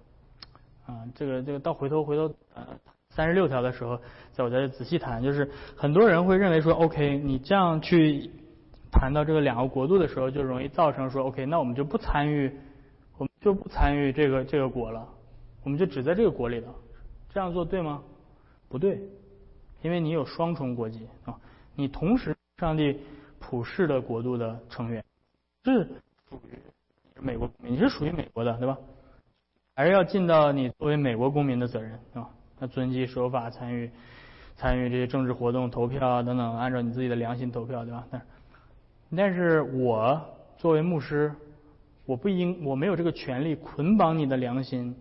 [0.86, 2.66] 啊，这个这个到回头回头呃
[3.10, 3.96] 三十六条的时候，
[4.32, 8.28] 在我再仔细谈，就是很多人会认为说，OK，你这样去
[8.90, 12.50] 谈到这个两个国度的时候，就容易造成说，OK，那我们就不参与，
[13.16, 15.08] 我们就不参与这个这个国了，
[15.62, 16.74] 我们就只在这个国里了。
[17.32, 18.02] 这样做对吗？
[18.68, 19.00] 不对，
[19.82, 21.38] 因为你有双重国籍啊，
[21.74, 23.00] 你同时上帝
[23.38, 25.04] 普世的国度的成员
[25.64, 25.84] 是
[26.28, 26.58] 属于。
[27.22, 28.78] 美国，你是属于美国的，对吧？
[29.76, 32.30] 还是要尽到你作为美国公民的责任啊？
[32.58, 33.90] 那遵纪守法，参与
[34.56, 38.06] 参与这些政治活动、投票啊等等，按照你自己的良心投票，对吧？
[38.10, 38.26] 但是
[39.14, 40.18] 但是我
[40.56, 41.30] 作为牧师，
[42.06, 44.96] 我不应，我没有这个权利捆绑你的良心，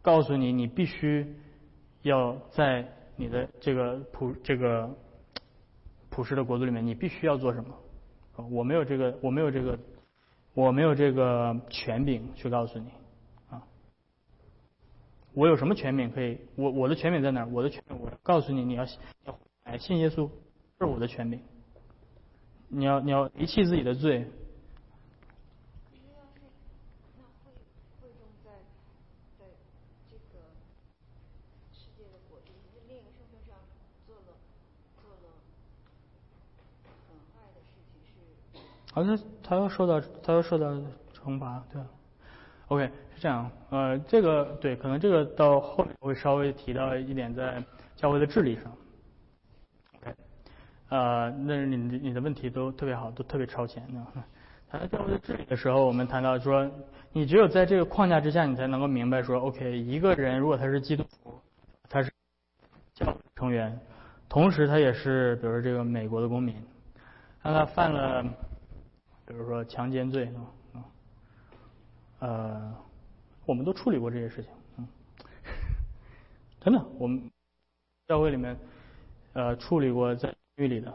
[0.00, 1.36] 告诉你你必须
[2.00, 4.88] 要在你的这个普这个
[6.08, 7.74] 普世的国度里面，你必须要做什么？
[8.50, 9.78] 我没有这个，我没有这个。
[10.54, 12.88] 我没有这个权柄去告诉你，
[13.50, 13.62] 啊，
[15.34, 16.38] 我有什么权柄可以？
[16.54, 17.48] 我我的权柄在哪儿？
[17.48, 18.86] 我的权柄，我告诉你，你要
[19.26, 20.30] 要哎信耶稣，
[20.78, 21.38] 是我的权柄。
[22.68, 24.26] 你要你要离弃自己的罪。
[38.96, 40.72] 好像他要受到他要受到
[41.12, 41.86] 惩罚，对吧
[42.68, 47.62] ？OK 是这样，呃，这个对，可能这个到后面会稍微提到一点在
[47.94, 48.72] 教会的治理上。
[49.98, 50.14] OK，
[50.88, 54.00] 呃，那你你的问题都特别好，都特别超前的。
[54.70, 56.66] 谈到教会的治理的时候，我们谈到说，
[57.12, 61.38] 你只有在这个框架之下，你才能够明白说，OK，一个人如果他是基督徒，
[61.90, 62.10] 他是
[62.94, 63.78] 教成员，
[64.26, 66.56] 同时他也是比如说这个美国的公民，
[67.42, 68.24] 当他犯了。
[69.26, 70.32] 比如说强奸罪
[70.72, 70.84] 啊，
[72.20, 72.76] 呃，
[73.44, 74.86] 我们都处理过这些事情，嗯，
[76.62, 77.30] 真的，我们
[78.06, 78.56] 教会里面
[79.32, 80.94] 呃处理过在狱里的，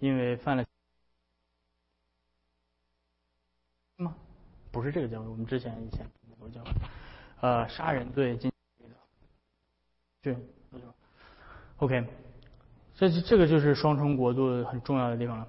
[0.00, 0.64] 因为犯了
[3.98, 4.16] 吗？
[4.72, 6.04] 不是这个教会，我们之前以前
[6.40, 6.70] 有教会，
[7.40, 8.96] 呃，杀人罪进去的，
[10.22, 10.36] 对
[11.76, 12.04] ，OK，
[12.96, 15.46] 这这个就是双重国度很重要的地方了。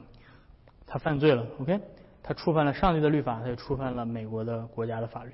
[0.93, 1.81] 他犯罪了，OK，
[2.21, 5.31] 他触犯了上帝的律法，他也触犯了美国的国家的法律，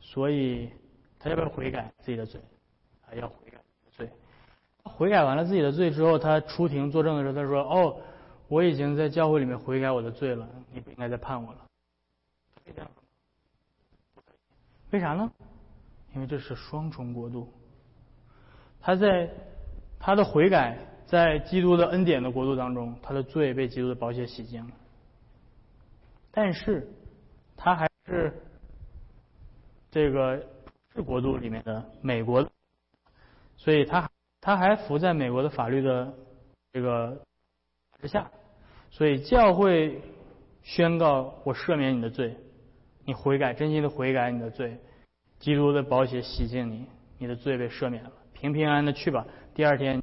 [0.00, 0.70] 所以
[1.18, 2.40] 他要不要悔改自己的罪？
[3.08, 3.58] 啊要悔改
[3.90, 4.08] 罪。
[4.84, 7.96] 悔改完了自己的罪之后，他出庭作证的时候，他说：“哦，
[8.46, 11.58] 我已经在教会里面悔改我的罪了，你不应该再判我了。”
[14.92, 15.28] 为啥呢？
[16.14, 17.52] 因为这是双重国度。
[18.80, 19.28] 他在
[19.98, 20.78] 他的悔改。
[21.06, 24.72] 在基督的恩典的国度当中，他的罪被基督的宝血洗净了。
[26.32, 26.88] 但是，
[27.56, 28.34] 他还是
[29.90, 30.44] 这个
[30.92, 32.46] 是国度里面的美国，
[33.56, 36.12] 所以他他还服在美国的法律的
[36.72, 37.16] 这个
[38.02, 38.28] 之下。
[38.90, 40.02] 所以教会
[40.62, 42.36] 宣告我赦免你的罪，
[43.04, 44.76] 你悔改，真心的悔改你的罪，
[45.38, 46.86] 基督的宝血洗净你，
[47.18, 49.24] 你的罪被赦免了，平平安安的去吧。
[49.54, 50.02] 第二天。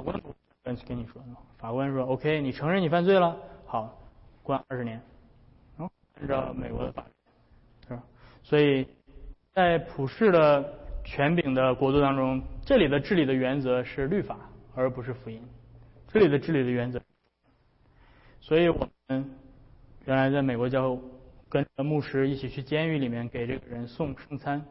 [0.00, 0.20] 法官
[0.62, 1.22] 跟跟你说，
[1.58, 3.36] 法官说：“OK，你承认你犯罪了，
[3.66, 3.98] 好，
[4.42, 4.98] 关二十年。”
[5.76, 7.08] 哦，按照美国的法律，
[7.86, 8.02] 是吧？
[8.42, 8.88] 所以
[9.52, 14.38] 在普世的权柄的国度当中，这里的治理的原则是律法，
[14.74, 15.42] 而不是福音。
[16.08, 16.98] 这里的治理的原则，
[18.40, 19.30] 所以我们
[20.06, 20.98] 原来在美国教
[21.50, 24.64] 跟着牧师一起去监狱里面给这个人送圣餐，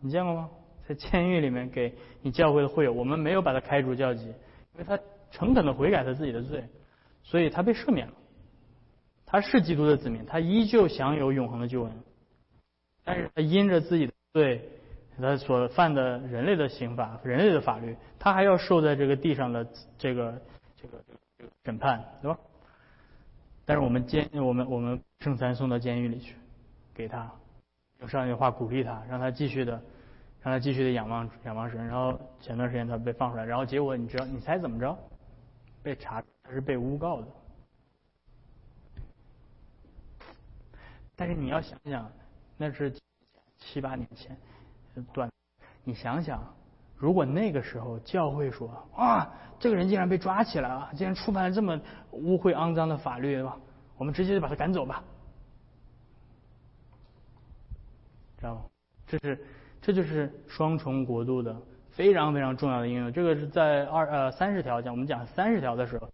[0.00, 0.48] 你见过吗？
[0.88, 4.98] 在监狱里面给你教会的会友，我们没有把他开除教籍，因为他
[5.30, 6.64] 诚恳的悔改他自己的罪，
[7.22, 8.14] 所以他被赦免了。
[9.26, 11.92] 他是基督的子民，他依旧享有永恒的救恩，
[13.04, 14.66] 但是他因着自己的罪，
[15.20, 19.66] 他所犯的人类的刑法、人类的法律，他还要受在这个地上的
[19.98, 20.40] 这个
[20.80, 21.04] 这个
[21.36, 22.38] 这个审判，对吧？
[23.66, 26.34] 但是我们监我们我们圣餐送到监狱里去，
[26.94, 27.30] 给他
[28.00, 29.82] 用上一句话鼓励他，让他继续的。
[30.48, 34.96] 让他继续的仰望仰望神，然后前段时间他被放出来，然后结果你知道你猜怎么着？
[35.82, 37.26] 被查他是被诬告的，
[41.14, 42.10] 但是你要想想，
[42.56, 42.90] 那是
[43.58, 44.34] 七八年前，
[45.12, 45.30] 短，
[45.84, 46.42] 你想想，
[46.96, 49.30] 如果那个时候教会说啊，
[49.60, 51.78] 这个人竟然被抓起来了，竟然触犯了这么
[52.12, 53.54] 污秽肮脏的法律，吧？
[53.98, 55.04] 我们直接就把他赶走吧，
[58.38, 58.64] 知道吗？
[59.06, 59.44] 这是
[59.80, 61.56] 这就是双重国度的
[61.90, 63.12] 非常非常重要的应用。
[63.12, 66.10] 这个是在二呃三十条讲，我们讲三十条的时候，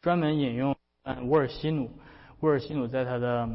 [0.00, 1.90] 专门引用嗯沃尔西努，
[2.40, 3.48] 沃尔西努在他的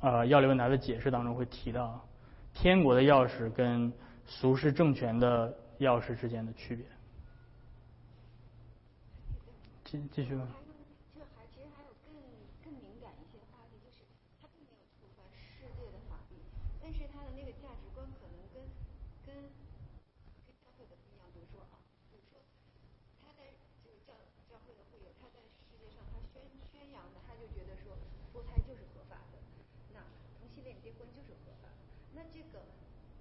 [0.00, 2.04] 呃要理问答的解释当中会提到，
[2.52, 3.92] 天国的钥匙跟
[4.26, 6.84] 俗世政权的钥匙之间的区别。
[9.84, 10.48] 继继续吧。
[11.12, 12.16] 这还其实还有更
[12.64, 14.00] 更敏感一些话题，就是
[14.40, 16.40] 他并没有触犯世界的法律，
[16.80, 18.64] 但是他的那个价值观可能跟
[19.28, 21.28] 跟跟教会的不一样。
[21.36, 21.76] 比如说啊，
[22.08, 22.40] 比如说
[23.20, 23.52] 他在
[23.84, 24.16] 就是教
[24.48, 26.40] 教会的会友，他在世界上他宣
[26.72, 27.92] 宣扬的，他就觉得说
[28.32, 29.36] 堕胎就是合法的，
[29.92, 30.00] 那
[30.40, 31.76] 同性恋结婚就是合法的。
[32.16, 32.64] 那这个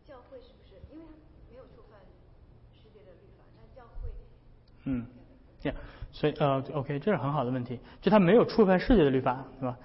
[0.08, 2.00] 教会是不是因为他没有触犯
[2.72, 4.08] 世界的律法，那教会
[4.88, 5.04] 嗯，
[5.60, 5.78] 这样，
[6.22, 7.80] 所以呃，OK，这是很好的问题。
[8.00, 9.76] 就他没有触犯世界的律法，对吧？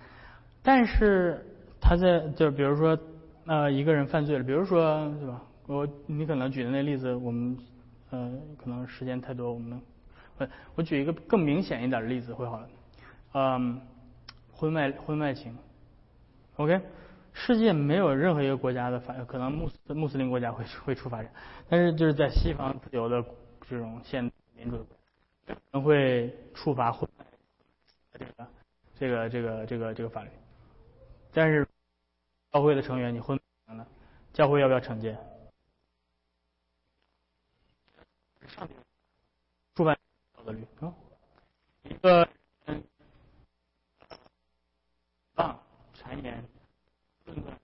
[0.63, 1.43] 但是
[1.81, 2.99] 他在就比如说
[3.47, 5.41] 呃一个人犯罪了，比如说对吧？
[5.67, 7.57] 我你可能举的那例子，我们
[8.11, 8.31] 呃
[8.63, 9.81] 可能时间太多，我们
[10.37, 12.69] 我我举一个更明显一点的例子会好了。
[13.33, 13.81] 嗯，
[14.53, 15.57] 婚外婚外情
[16.57, 16.79] ，OK，
[17.33, 21.31] 世界没有任何一个国家的法，可能穆斯穆斯林国家会会触发这，
[21.71, 23.25] 但是就是在西方自由的
[23.67, 24.87] 这种现民主，
[25.55, 27.09] 可能会触发婚
[28.13, 28.49] 这个
[28.97, 30.31] 这个这个这个这个法律。
[31.33, 31.67] 但是
[32.51, 33.87] 教会的成员你婚了，
[34.33, 35.17] 教会要不要惩戒？
[38.49, 38.69] 上
[39.75, 39.99] 触犯
[40.37, 40.95] 道德律啊，
[41.83, 42.29] 一个
[42.65, 42.83] 人
[45.35, 45.61] 啊
[45.95, 46.45] 谗言、
[47.25, 47.59] 论断、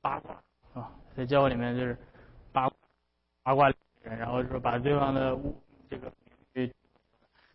[0.00, 0.42] 八卦
[0.74, 1.98] 啊，在教会里面就是
[2.52, 2.70] 八
[3.42, 3.68] 八卦
[4.02, 5.60] 人，然后就说把对方的污
[5.90, 6.10] 这个。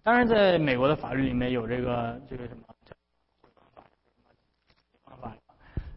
[0.07, 2.95] 当然，在美国的法律里面有这个这个什么叫
[5.17, 5.35] 法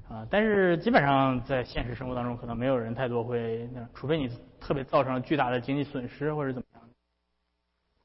[0.08, 6.82] 啊，但是基本上在现实生活当中，可能没有人太多会，除非你特别造成了巨大的经济损失或者怎么样。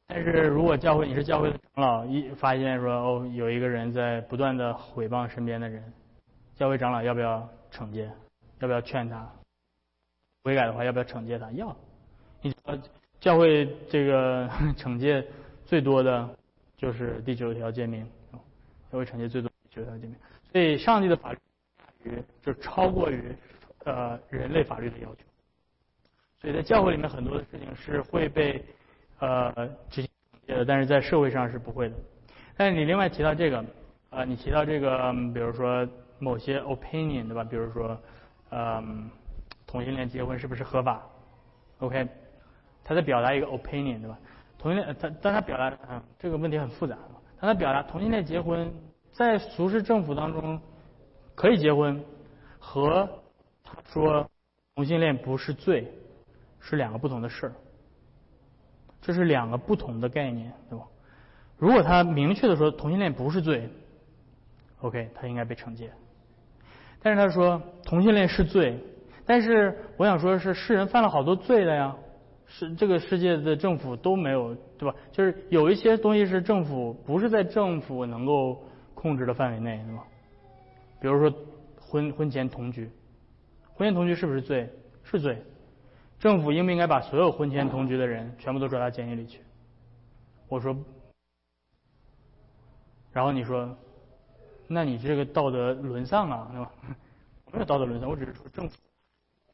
[0.06, 5.92] 但是如果教会你是教会的长老，一发现说哦有一个人在不断的毁谤身边的人，
[6.56, 8.08] 教会长老要不要惩戒？
[8.60, 9.28] 要不要劝他
[10.44, 11.50] 悔改的话，要不要惩戒他？
[11.54, 11.76] 要。
[12.44, 12.78] 你知道
[13.20, 14.48] 教会这个
[14.78, 15.26] 惩戒
[15.66, 16.38] 最多的
[16.78, 18.06] 就是第九条诫命，
[18.92, 20.16] 教会惩戒最多第九条诫命。
[20.52, 21.40] 所以上帝的法律
[22.04, 23.36] 于就超过于
[23.84, 25.22] 呃人类法律的要求。
[26.40, 28.64] 所以在教会里面很多的事情是会被
[29.20, 29.52] 呃
[29.90, 31.96] 执行惩戒的，但是在社会上是不会的。
[32.56, 33.66] 但是你另外提到这个
[34.12, 35.86] 啊、你提到这个，比如说
[36.20, 37.44] 某些 opinion 对吧？
[37.44, 38.00] 比如说
[38.52, 39.10] 嗯
[39.68, 41.04] 同性恋结婚是不是合法
[41.80, 42.08] ？OK，
[42.84, 44.18] 他在表达一个 opinion 对吧？
[44.66, 46.98] 同性恋他当他表达啊这个问题很复杂，
[47.40, 48.74] 当他表达同性恋结婚
[49.12, 50.60] 在俗世政府当中
[51.36, 52.04] 可以结婚，
[52.58, 53.08] 和
[53.64, 54.28] 他说
[54.74, 55.88] 同性恋不是罪
[56.60, 57.54] 是两个不同的事儿，
[59.04, 60.84] 这是两个不同的概念，对吧？
[61.60, 63.70] 如果他明确的说同性恋不是罪
[64.82, 65.92] ，OK，他应该被惩戒。
[67.04, 68.80] 但是他说同性恋是罪，
[69.28, 71.96] 但是我想说的是世人犯了好多罪的呀，
[72.48, 74.96] 是这个世界的政府都没有，对吧？
[75.12, 78.64] 就是有一些东西是政府不是在政府能够
[78.94, 80.04] 控制的范围内，对吧？
[81.02, 81.38] 比如说
[81.80, 82.90] 婚婚前同居，
[83.74, 84.70] 婚前同居是不是罪？
[85.04, 85.42] 是罪。
[86.18, 89.42] 政府应不应该把所有婚前同居的人全部都抓到监狱里去？
[90.48, 90.76] 我说，
[93.12, 93.76] 然后你说，
[94.68, 96.72] 那你这个道德沦丧啊，对吧？
[97.52, 98.78] 没有道德沦丧，我只是说政府，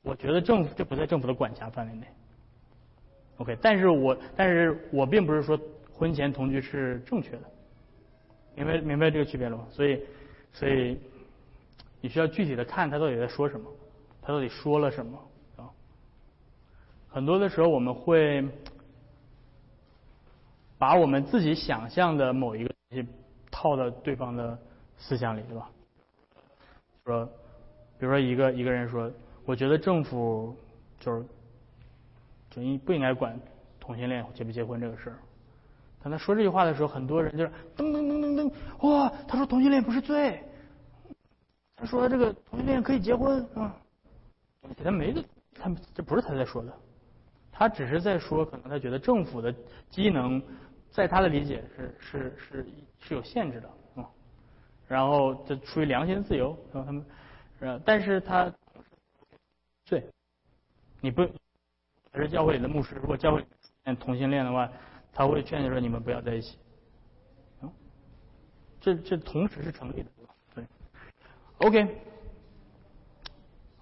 [0.04, 2.08] 我觉得政府这不在政府的管辖范围内。
[3.42, 5.60] OK，但是我但是我并不是说
[5.92, 7.42] 婚前同居是正确的，
[8.56, 9.66] 明白明白这个区别了吗？
[9.72, 10.00] 所以
[10.54, 11.00] 所以
[12.02, 13.68] 你需要具体的看他到底在说什么，
[14.22, 15.18] 他到底说了什么
[15.58, 15.66] 啊？
[17.10, 18.48] 很多的时候我们会
[20.78, 23.08] 把我们自己想象的某一个东西
[23.50, 24.58] 套到对方的
[24.98, 25.70] 思想里，对吧？
[27.06, 27.26] 说，
[27.98, 29.12] 比如说一个一个人说，
[29.46, 30.56] 我觉得政府
[31.00, 31.26] 就是
[32.52, 33.40] 就应不应该管
[33.80, 35.18] 同性恋结不结婚这个事儿。
[36.03, 40.44] 当他说这句话的时候，很多人就是噔噔噔噔噔，哇，他说同性恋不是罪，
[41.76, 43.76] 他说这个同性恋可以结婚啊，
[44.84, 45.23] 他没的，
[45.53, 46.73] 他这不是他在说的，
[47.52, 49.53] 他只是在说，可能他觉得政府的
[49.90, 50.41] 机能
[50.90, 52.65] 在他的理解是是是
[52.99, 53.69] 是有限制的
[54.02, 54.10] 啊，
[54.88, 57.06] 然后这出于良心自由，然后他们，
[57.60, 58.52] 呃，但是他
[59.86, 60.03] 对，
[60.99, 61.28] 你不，
[62.12, 63.48] 还是教会里的牧师，如果教会出
[63.86, 64.70] 现同性恋的话，
[65.14, 66.58] 他会劝你说你们不要在一起。
[68.80, 70.10] 这这同时是成立的，
[70.56, 70.66] 对
[71.60, 72.02] ？OK，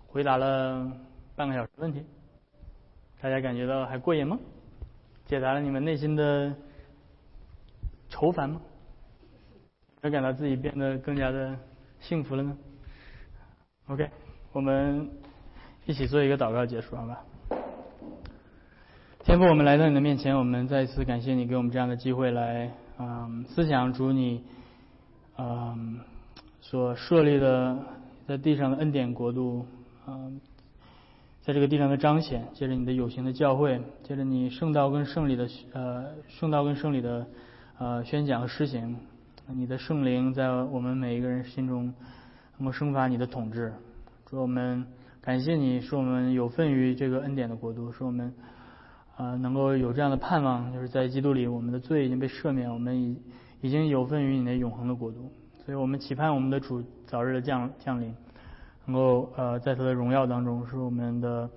[0.07, 0.91] 回答了
[1.38, 2.06] 半个小时问题，
[3.22, 4.38] 大家感觉到还过瘾吗？
[5.26, 6.53] 解答了你们内心的
[8.10, 8.60] 愁烦吗？
[10.01, 11.57] 有感到自己变得更加的
[12.01, 12.57] 幸福了呢
[13.88, 14.10] ？OK，
[14.51, 15.10] 我们
[15.85, 17.26] 一起做一个祷告结束，好吧？
[19.30, 24.43] 天父，我们来到你的面前，我们再一次感谢你给我们这样的机会来，嗯，思想主你。
[25.38, 25.99] 嗯，
[26.61, 27.77] 所设立的
[28.27, 29.68] 在地上的恩典国度，
[30.07, 30.41] 嗯，
[31.43, 37.27] 在这个地上的彰显，借着你的有形的教会，借着你圣道跟圣礼的呃圣道跟圣礼的
[37.77, 38.97] 呃宣讲和施行，
[39.53, 41.93] 你的圣灵在我们每一个人心中
[42.57, 43.72] 能够生发你的统治。
[44.26, 44.84] 主我们
[45.22, 48.34] 感谢你，是我们有份于这个恩典的国度，是我们
[49.19, 53.15] 啊能够有这样的盼望，就是在基督里我们的罪已经被赦免，我们已。
[53.61, 55.29] 已经有份于你的永恒的国度，
[55.65, 58.15] 所以我们期盼我们的主早日的降降临，
[58.85, 61.49] 能够呃在他的荣耀当中，使我们的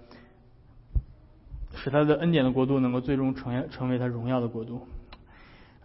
[1.77, 4.83] 使他的恩典的国度能够最终成成为他荣耀的国度。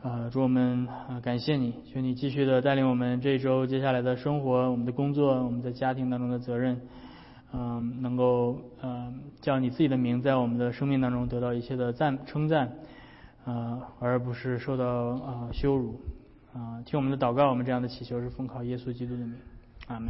[0.01, 0.87] 呃，祝我们
[1.21, 6.81] 感谢你，求你继续的带领我们这一周接下来的生活、我们的工作、我们在家庭当中的责任，
[7.53, 12.71] 嗯，能够嗯叫你自己的名在我们的生命当中得到一切的赞称赞。
[13.45, 15.97] 啊，而不是受到啊羞辱，
[16.53, 19.35] 啊，听我们的祷告，我们这样的祈求是奉靠耶稣基督的名，
[19.87, 20.09] 阿门。